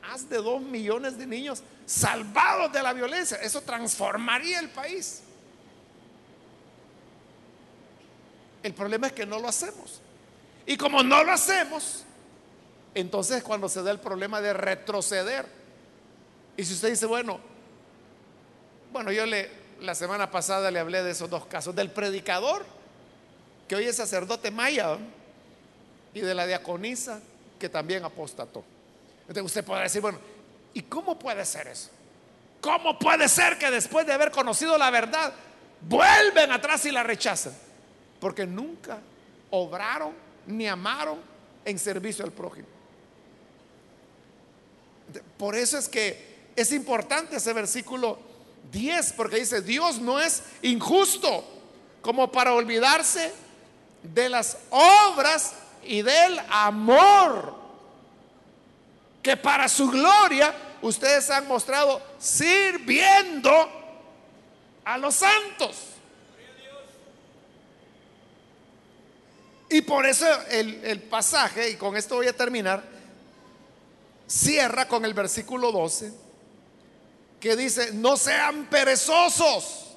[0.00, 3.36] Más de 2 millones de niños salvados de la violencia.
[3.38, 5.23] Eso transformaría el país.
[8.64, 10.00] El problema es que no lo hacemos.
[10.64, 12.02] Y como no lo hacemos,
[12.94, 15.46] entonces cuando se da el problema de retroceder.
[16.56, 17.38] Y si usted dice, bueno,
[18.90, 19.50] bueno, yo le,
[19.82, 22.64] la semana pasada le hablé de esos dos casos, del predicador,
[23.68, 24.96] que hoy es sacerdote maya,
[26.14, 27.20] y de la diaconisa,
[27.58, 28.64] que también apostató.
[29.28, 30.18] Entonces usted podrá decir, bueno,
[30.72, 31.90] ¿y cómo puede ser eso?
[32.62, 35.34] ¿Cómo puede ser que después de haber conocido la verdad,
[35.82, 37.63] vuelven atrás y la rechazan?
[38.24, 39.00] Porque nunca
[39.50, 40.14] obraron
[40.46, 41.18] ni amaron
[41.62, 42.66] en servicio al prójimo.
[45.36, 48.18] Por eso es que es importante ese versículo
[48.72, 51.44] 10, porque dice, Dios no es injusto
[52.00, 53.30] como para olvidarse
[54.02, 57.54] de las obras y del amor
[59.22, 63.52] que para su gloria ustedes han mostrado sirviendo
[64.82, 65.93] a los santos.
[69.70, 72.84] Y por eso el, el, pasaje, y con esto voy a terminar,
[74.26, 76.24] cierra con el versículo 12
[77.40, 79.96] que dice, no sean perezosos,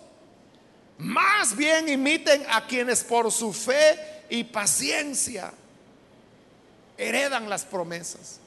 [0.97, 5.53] más bien imiten a quienes por su fe y paciencia
[6.97, 8.39] heredan las promesas.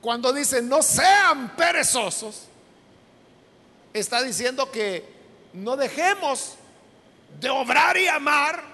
[0.00, 2.44] Cuando dice, no sean perezosos,
[3.92, 5.04] está diciendo que
[5.52, 6.54] no dejemos
[7.40, 8.71] de obrar y amar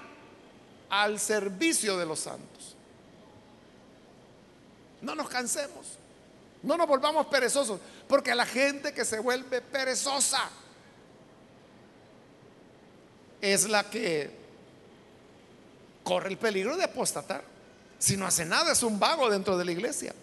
[0.89, 2.75] al servicio de los santos.
[5.01, 5.97] No nos cansemos.
[6.61, 10.49] No nos volvamos perezosos, porque la gente que se vuelve perezosa
[13.39, 14.29] es la que
[16.03, 17.43] corre el peligro de apostatar.
[17.97, 20.13] Si no hace nada, es un vago dentro de la iglesia.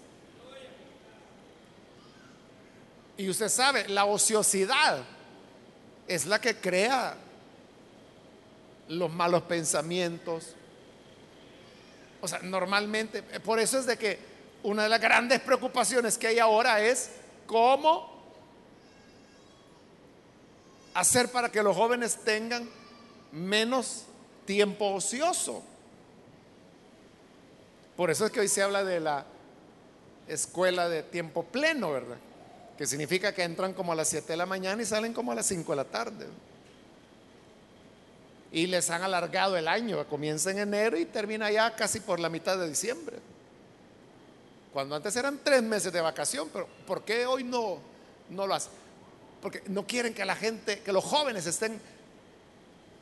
[3.16, 5.02] Y usted sabe, la ociosidad
[6.06, 7.16] es la que crea
[8.88, 10.54] los malos pensamientos.
[12.20, 14.18] O sea, normalmente, por eso es de que
[14.62, 17.10] una de las grandes preocupaciones que hay ahora es
[17.46, 18.14] cómo
[20.94, 22.68] hacer para que los jóvenes tengan
[23.32, 24.04] menos
[24.44, 25.62] tiempo ocioso.
[27.96, 29.24] Por eso es que hoy se habla de la
[30.26, 32.18] escuela de tiempo pleno, ¿verdad?
[32.76, 35.34] que significa que entran como a las 7 de la mañana y salen como a
[35.34, 36.26] las 5 de la tarde.
[38.56, 42.30] Y les han alargado el año, comienza en enero y termina ya casi por la
[42.30, 43.18] mitad de diciembre.
[44.72, 47.76] Cuando antes eran tres meses de vacación, pero ¿por qué hoy no,
[48.30, 48.72] no lo hacen?
[49.42, 51.78] Porque no quieren que la gente, que los jóvenes estén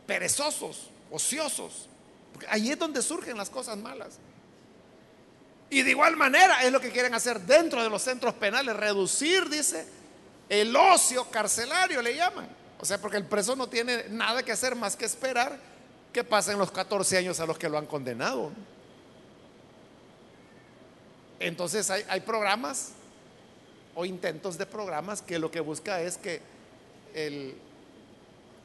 [0.09, 1.89] perezosos, ociosos.
[2.33, 4.15] Porque ahí es donde surgen las cosas malas.
[5.71, 9.49] Y de igual manera es lo que quieren hacer dentro de los centros penales, reducir,
[9.49, 9.87] dice,
[10.49, 12.64] el ocio carcelario le llaman.
[12.81, 15.59] O sea, porque el preso no tiene nada que hacer más que esperar
[16.13, 18.53] que pasen los 14 años a los que lo han condenado.
[21.41, 22.93] Entonces hay, programas
[23.95, 26.41] o intentos de programas que lo que busca es que
[27.13, 27.55] el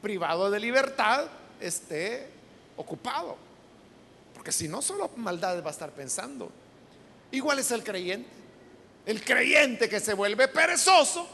[0.02, 1.26] privado de libertad
[1.60, 2.30] esté
[2.78, 3.36] ocupado.
[4.34, 6.52] Porque si no, solo maldades va a estar pensando.
[7.32, 8.30] Igual es el creyente.
[9.06, 11.28] El creyente que se vuelve perezoso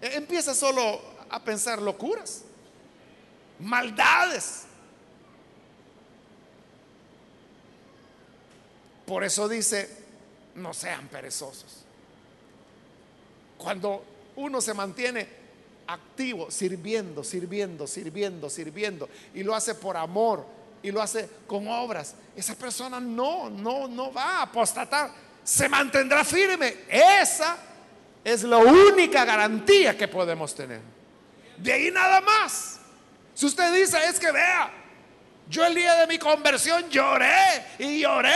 [0.00, 2.42] e, empieza solo a pensar locuras,
[3.58, 4.64] maldades.
[9.06, 9.88] Por eso dice,
[10.54, 11.84] no sean perezosos.
[13.56, 14.04] Cuando
[14.36, 15.26] uno se mantiene
[15.86, 20.44] activo, sirviendo, sirviendo, sirviendo, sirviendo, y lo hace por amor,
[20.82, 25.10] y lo hace con obras, esa persona no, no, no va a apostatar,
[25.42, 26.76] se mantendrá firme.
[26.88, 27.56] Esa
[28.22, 30.97] es la única garantía que podemos tener.
[31.58, 32.78] De ahí nada más.
[33.34, 34.70] Si usted dice, es que vea,
[35.48, 38.32] yo el día de mi conversión lloré y lloré,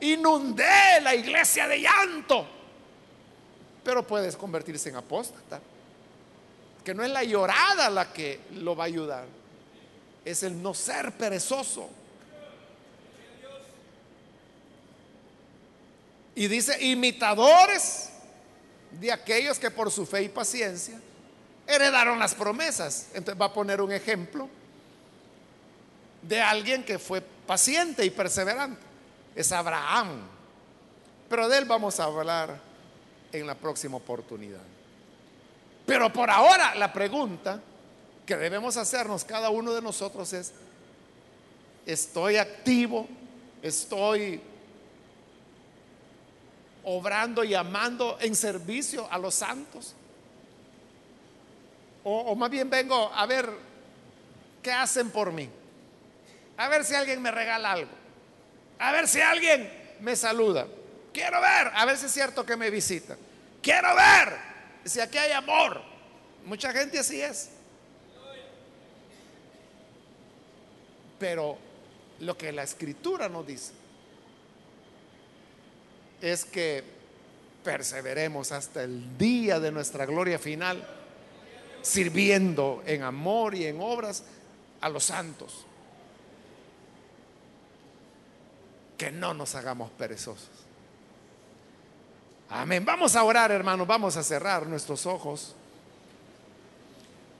[0.00, 2.46] inundé la iglesia de llanto,
[3.84, 5.60] pero puedes convertirse en apóstata.
[6.84, 9.24] Que no es la llorada la que lo va a ayudar
[10.26, 11.88] es el no ser perezoso.
[16.34, 18.10] Y dice, imitadores
[18.90, 21.00] de aquellos que por su fe y paciencia
[21.66, 23.08] heredaron las promesas.
[23.14, 24.48] Entonces va a poner un ejemplo
[26.22, 28.80] de alguien que fue paciente y perseverante.
[29.34, 30.22] Es Abraham.
[31.28, 32.60] Pero de él vamos a hablar
[33.32, 34.62] en la próxima oportunidad.
[35.84, 37.60] Pero por ahora la pregunta
[38.24, 40.52] que debemos hacernos cada uno de nosotros es,
[41.86, 43.06] estoy activo,
[43.62, 44.40] estoy
[46.84, 49.94] obrando y amando en servicio a los santos.
[52.08, 53.50] O, más bien vengo a ver
[54.62, 55.50] qué hacen por mí.
[56.56, 57.90] A ver si alguien me regala algo.
[58.78, 60.68] A ver si alguien me saluda.
[61.12, 63.16] Quiero ver, a ver si es cierto que me visita.
[63.60, 64.36] Quiero ver
[64.84, 65.82] si aquí hay amor.
[66.44, 67.50] Mucha gente así es.
[71.18, 71.58] Pero
[72.20, 73.72] lo que la escritura nos dice
[76.20, 76.84] es que
[77.64, 80.86] perseveremos hasta el día de nuestra gloria final,
[81.86, 84.24] sirviendo en amor y en obras
[84.80, 85.64] a los santos.
[88.98, 90.48] Que no nos hagamos perezosos.
[92.50, 92.84] Amén.
[92.84, 93.86] Vamos a orar, hermanos.
[93.86, 95.54] Vamos a cerrar nuestros ojos.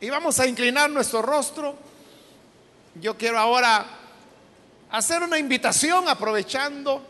[0.01, 1.75] Y vamos a inclinar nuestro rostro.
[3.01, 3.85] Yo quiero ahora
[4.91, 7.03] hacer una invitación aprovechando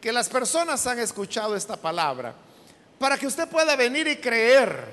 [0.00, 2.34] que las personas han escuchado esta palabra
[3.00, 4.84] para que usted pueda venir y creer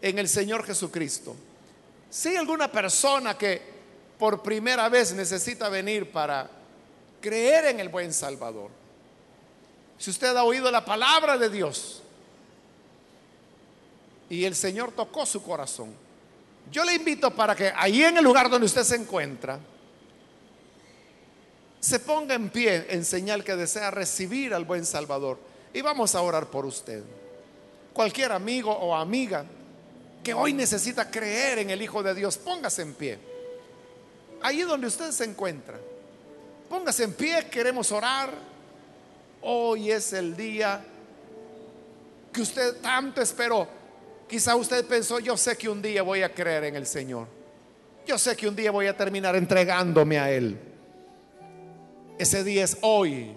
[0.00, 1.34] en el Señor Jesucristo.
[2.08, 3.60] Si hay alguna persona que
[4.16, 6.48] por primera vez necesita venir para
[7.20, 8.70] creer en el buen Salvador,
[9.98, 12.00] si usted ha oído la palabra de Dios,
[14.30, 15.92] y el Señor tocó su corazón.
[16.70, 19.58] Yo le invito para que ahí en el lugar donde usted se encuentra,
[21.80, 25.53] se ponga en pie en señal que desea recibir al buen Salvador.
[25.74, 27.02] Y vamos a orar por usted.
[27.92, 29.44] Cualquier amigo o amiga
[30.22, 33.18] que hoy necesita creer en el Hijo de Dios, póngase en pie.
[34.40, 35.78] Ahí donde usted se encuentra,
[36.70, 38.30] póngase en pie, queremos orar.
[39.42, 40.82] Hoy es el día
[42.32, 43.68] que usted tanto esperó
[44.28, 47.28] Quizá usted pensó, yo sé que un día voy a creer en el Señor.
[48.06, 50.58] Yo sé que un día voy a terminar entregándome a Él.
[52.18, 53.32] Ese día es hoy.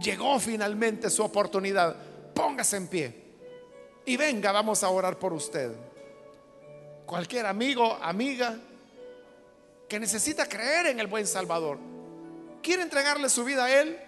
[0.00, 1.96] Llegó finalmente su oportunidad.
[2.34, 3.14] Póngase en pie.
[4.06, 5.72] Y venga, vamos a orar por usted.
[7.06, 8.58] Cualquier amigo, amiga
[9.88, 11.76] que necesita creer en el buen Salvador,
[12.62, 13.98] quiere entregarle su vida a Él,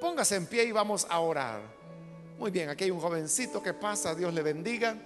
[0.00, 1.62] póngase en pie y vamos a orar.
[2.38, 4.96] Muy bien, aquí hay un jovencito que pasa, Dios le bendiga.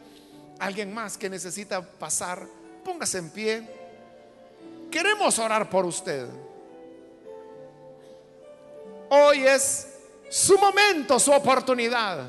[0.59, 2.47] Alguien más que necesita pasar,
[2.85, 3.69] póngase en pie.
[4.91, 6.29] Queremos orar por usted.
[9.11, 9.89] Hoy es
[10.31, 12.27] su momento, su oportunidad.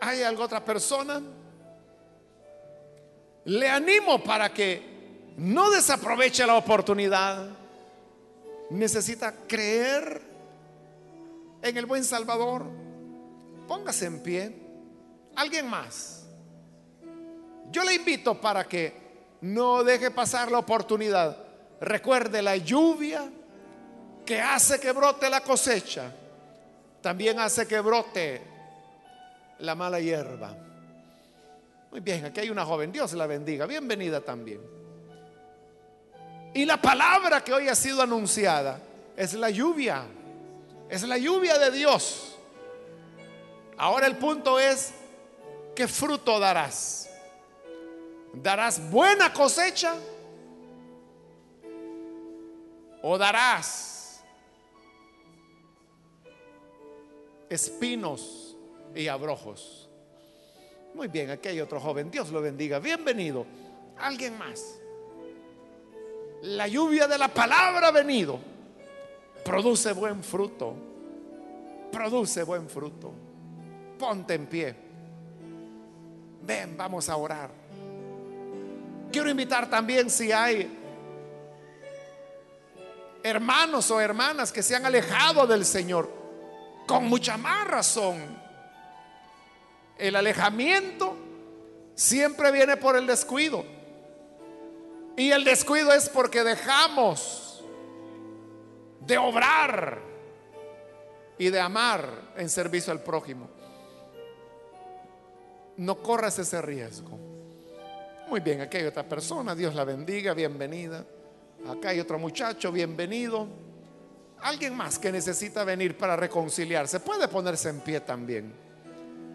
[0.00, 1.20] ¿Hay alguna otra persona?
[3.44, 7.48] Le animo para que no desaproveche la oportunidad.
[8.70, 10.22] Necesita creer
[11.62, 12.64] en el buen Salvador.
[13.68, 14.56] Póngase en pie.
[15.34, 16.24] Alguien más.
[17.70, 18.92] Yo le invito para que
[19.40, 21.45] no deje pasar la oportunidad.
[21.80, 23.30] Recuerde la lluvia
[24.24, 26.10] que hace que brote la cosecha.
[27.00, 28.42] También hace que brote
[29.60, 30.54] la mala hierba.
[31.90, 32.90] Muy bien, aquí hay una joven.
[32.90, 33.66] Dios la bendiga.
[33.66, 34.60] Bienvenida también.
[36.54, 38.80] Y la palabra que hoy ha sido anunciada
[39.16, 40.04] es la lluvia.
[40.88, 42.36] Es la lluvia de Dios.
[43.76, 44.92] Ahora el punto es,
[45.74, 47.10] ¿qué fruto darás?
[48.32, 49.94] ¿Darás buena cosecha?
[53.08, 54.20] ¿O darás
[57.48, 58.56] espinos
[58.96, 59.88] y abrojos?
[60.92, 62.10] Muy bien, aquí hay otro joven.
[62.10, 62.80] Dios lo bendiga.
[62.80, 63.46] Bienvenido.
[64.00, 64.80] Alguien más.
[66.42, 68.40] La lluvia de la palabra ha venido.
[69.44, 70.74] Produce buen fruto.
[71.92, 73.12] Produce buen fruto.
[74.00, 74.74] Ponte en pie.
[76.42, 77.50] Ven, vamos a orar.
[79.12, 80.85] Quiero invitar también si hay
[83.26, 86.08] hermanos o hermanas que se han alejado del Señor,
[86.86, 88.22] con mucha más razón.
[89.98, 91.16] El alejamiento
[91.96, 93.64] siempre viene por el descuido.
[95.16, 97.64] Y el descuido es porque dejamos
[99.00, 99.98] de obrar
[101.36, 103.48] y de amar en servicio al prójimo.
[105.78, 107.18] No corras ese riesgo.
[108.28, 111.04] Muy bien, hay otra persona, Dios la bendiga, bienvenida.
[111.68, 113.48] Acá hay otro muchacho, bienvenido.
[114.40, 118.52] Alguien más que necesita venir para reconciliarse, puede ponerse en pie también.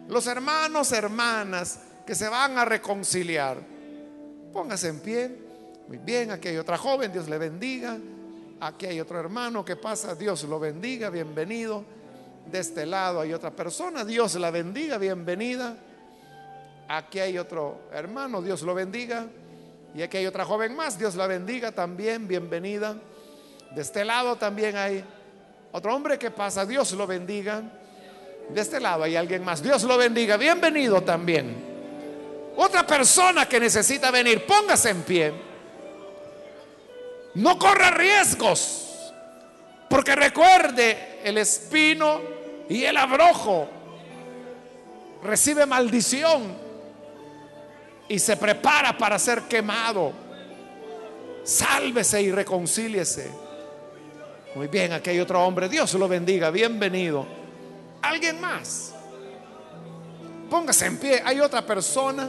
[0.08, 3.58] Los hermanos, hermanas que se van a reconciliar,
[4.52, 5.38] póngase en pie.
[5.88, 7.98] Muy bien, aquí hay otra joven, Dios le bendiga.
[8.60, 11.84] Aquí hay otro hermano que pasa, Dios lo bendiga, bienvenido.
[12.50, 15.76] De este lado hay otra persona, Dios la bendiga, bienvenida.
[16.88, 19.26] Aquí hay otro hermano, Dios lo bendiga.
[19.94, 22.96] Y aquí hay otra joven más, Dios la bendiga también, bienvenida.
[23.72, 25.04] De este lado también hay
[25.70, 27.62] otro hombre que pasa, Dios lo bendiga.
[28.48, 31.72] De este lado hay alguien más, Dios lo bendiga, bienvenido también.
[32.56, 35.32] Otra persona que necesita venir, póngase en pie.
[37.34, 39.12] No corra riesgos,
[39.88, 42.20] porque recuerde, el espino
[42.68, 43.68] y el abrojo
[45.22, 46.61] recibe maldición
[48.08, 50.12] y se prepara para ser quemado.
[51.44, 53.30] Sálvese y reconcíliese.
[54.54, 55.68] Muy bien, aquí hay otro hombre.
[55.68, 56.50] Dios lo bendiga.
[56.50, 57.26] Bienvenido.
[58.02, 58.94] ¿Alguien más?
[60.50, 61.22] Póngase en pie.
[61.24, 62.28] Hay otra persona,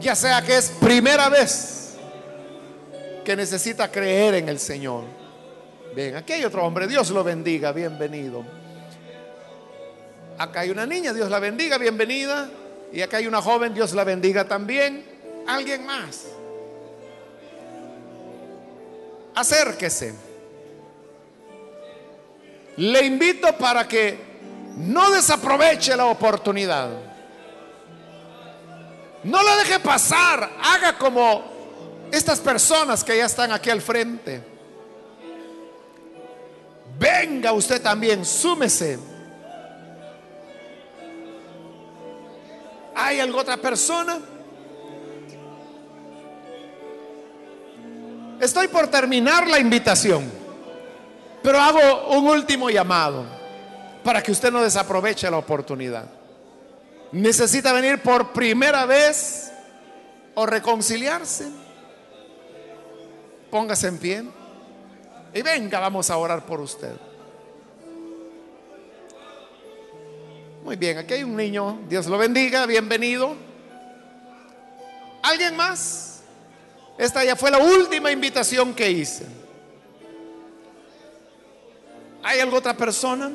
[0.00, 1.96] ya sea que es primera vez
[3.24, 5.04] que necesita creer en el Señor.
[5.94, 6.86] Bien, aquí hay otro hombre.
[6.86, 7.72] Dios lo bendiga.
[7.72, 8.42] Bienvenido.
[10.38, 11.12] Acá hay una niña.
[11.12, 11.76] Dios la bendiga.
[11.76, 12.48] Bienvenida.
[12.92, 15.04] Y acá hay una joven, Dios la bendiga también.
[15.46, 16.26] Alguien más.
[19.34, 20.14] Acérquese.
[22.76, 24.18] Le invito para que
[24.76, 26.90] no desaproveche la oportunidad.
[29.24, 30.50] No la deje pasar.
[30.62, 31.44] Haga como
[32.10, 34.42] estas personas que ya están aquí al frente.
[36.98, 38.98] Venga usted también, súmese.
[43.00, 44.18] ¿Hay alguna otra persona?
[48.40, 50.28] Estoy por terminar la invitación,
[51.40, 53.24] pero hago un último llamado
[54.02, 56.06] para que usted no desaproveche la oportunidad.
[57.12, 59.52] Necesita venir por primera vez
[60.34, 61.48] o reconciliarse.
[63.48, 64.24] Póngase en pie
[65.32, 67.07] y venga, vamos a orar por usted.
[70.68, 71.80] Muy bien, aquí hay un niño.
[71.88, 73.34] Dios lo bendiga, bienvenido.
[75.22, 76.20] ¿Alguien más?
[76.98, 79.24] Esta ya fue la última invitación que hice.
[82.22, 83.30] ¿Hay alguna otra persona?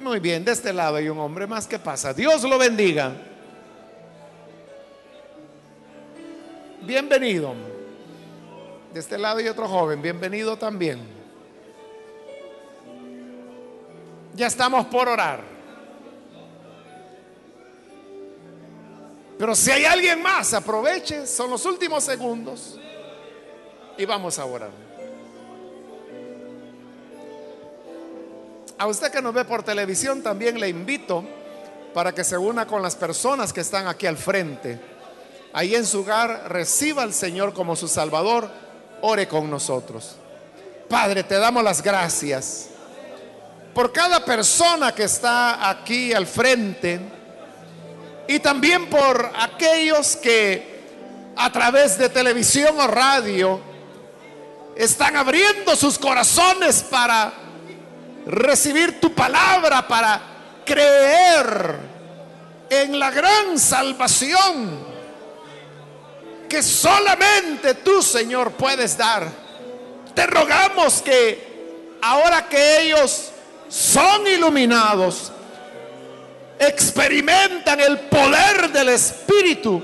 [0.00, 1.66] Muy bien, de este lado hay un hombre más.
[1.66, 2.14] ¿Qué pasa?
[2.14, 3.12] Dios lo bendiga.
[6.82, 7.67] Bienvenido.
[8.92, 11.00] De este lado hay otro joven, bienvenido también.
[14.34, 15.42] Ya estamos por orar.
[19.38, 22.78] Pero si hay alguien más, aproveche, son los últimos segundos
[23.96, 24.70] y vamos a orar.
[28.78, 31.24] A usted que nos ve por televisión también le invito
[31.92, 34.80] para que se una con las personas que están aquí al frente.
[35.52, 38.48] Ahí en su hogar reciba al Señor como su Salvador,
[39.02, 40.16] ore con nosotros.
[40.88, 42.70] Padre, te damos las gracias
[43.74, 47.00] por cada persona que está aquí al frente
[48.26, 50.78] y también por aquellos que
[51.36, 53.60] a través de televisión o radio
[54.74, 57.32] están abriendo sus corazones para
[58.26, 60.20] recibir tu palabra, para
[60.64, 61.76] creer
[62.70, 64.87] en la gran salvación
[66.48, 69.28] que solamente tú, Señor, puedes dar.
[70.14, 73.30] Te rogamos que ahora que ellos
[73.68, 75.32] son iluminados,
[76.58, 79.82] experimentan el poder del Espíritu,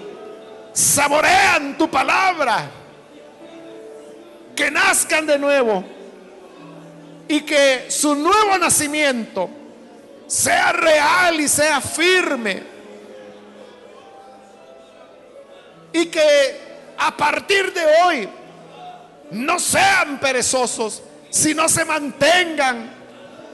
[0.73, 2.71] saborean tu palabra,
[4.57, 5.85] que nazcan de nuevo
[7.29, 9.49] y que su nuevo nacimiento
[10.27, 12.74] sea real y sea firme.
[15.95, 18.29] Y que a partir de hoy
[19.31, 22.93] no sean perezosos, sino se mantengan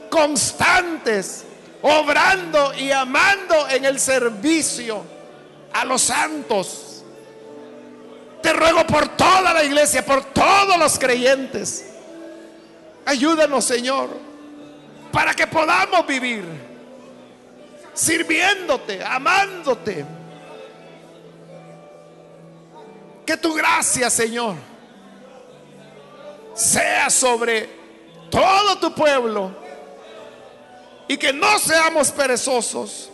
[0.09, 1.45] constantes,
[1.81, 5.05] obrando y amando en el servicio
[5.71, 7.03] a los santos.
[8.41, 11.85] Te ruego por toda la iglesia, por todos los creyentes.
[13.05, 14.09] Ayúdanos, Señor,
[15.11, 16.43] para que podamos vivir
[17.93, 20.05] sirviéndote, amándote.
[23.31, 24.55] Que tu gracia, Señor,
[26.53, 27.69] sea sobre
[28.29, 29.55] todo tu pueblo
[31.07, 33.09] y que no seamos perezosos,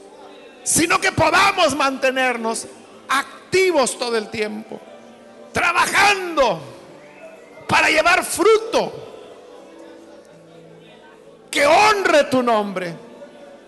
[0.63, 2.65] sino que podamos mantenernos
[3.07, 4.80] activos todo el tiempo,
[5.53, 6.61] trabajando
[7.68, 8.91] para llevar fruto
[11.51, 12.91] que honre tu nombre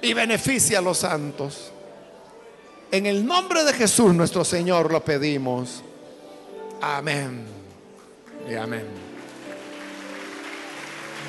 [0.01, 1.71] y beneficie a los santos.
[2.91, 5.83] En el nombre de Jesús nuestro Señor lo pedimos.
[6.82, 7.45] Amén.
[8.49, 8.86] Y amén.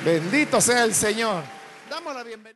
[0.03, 1.43] Bendito sea el Señor.
[1.89, 2.49] Damos la bienvenida.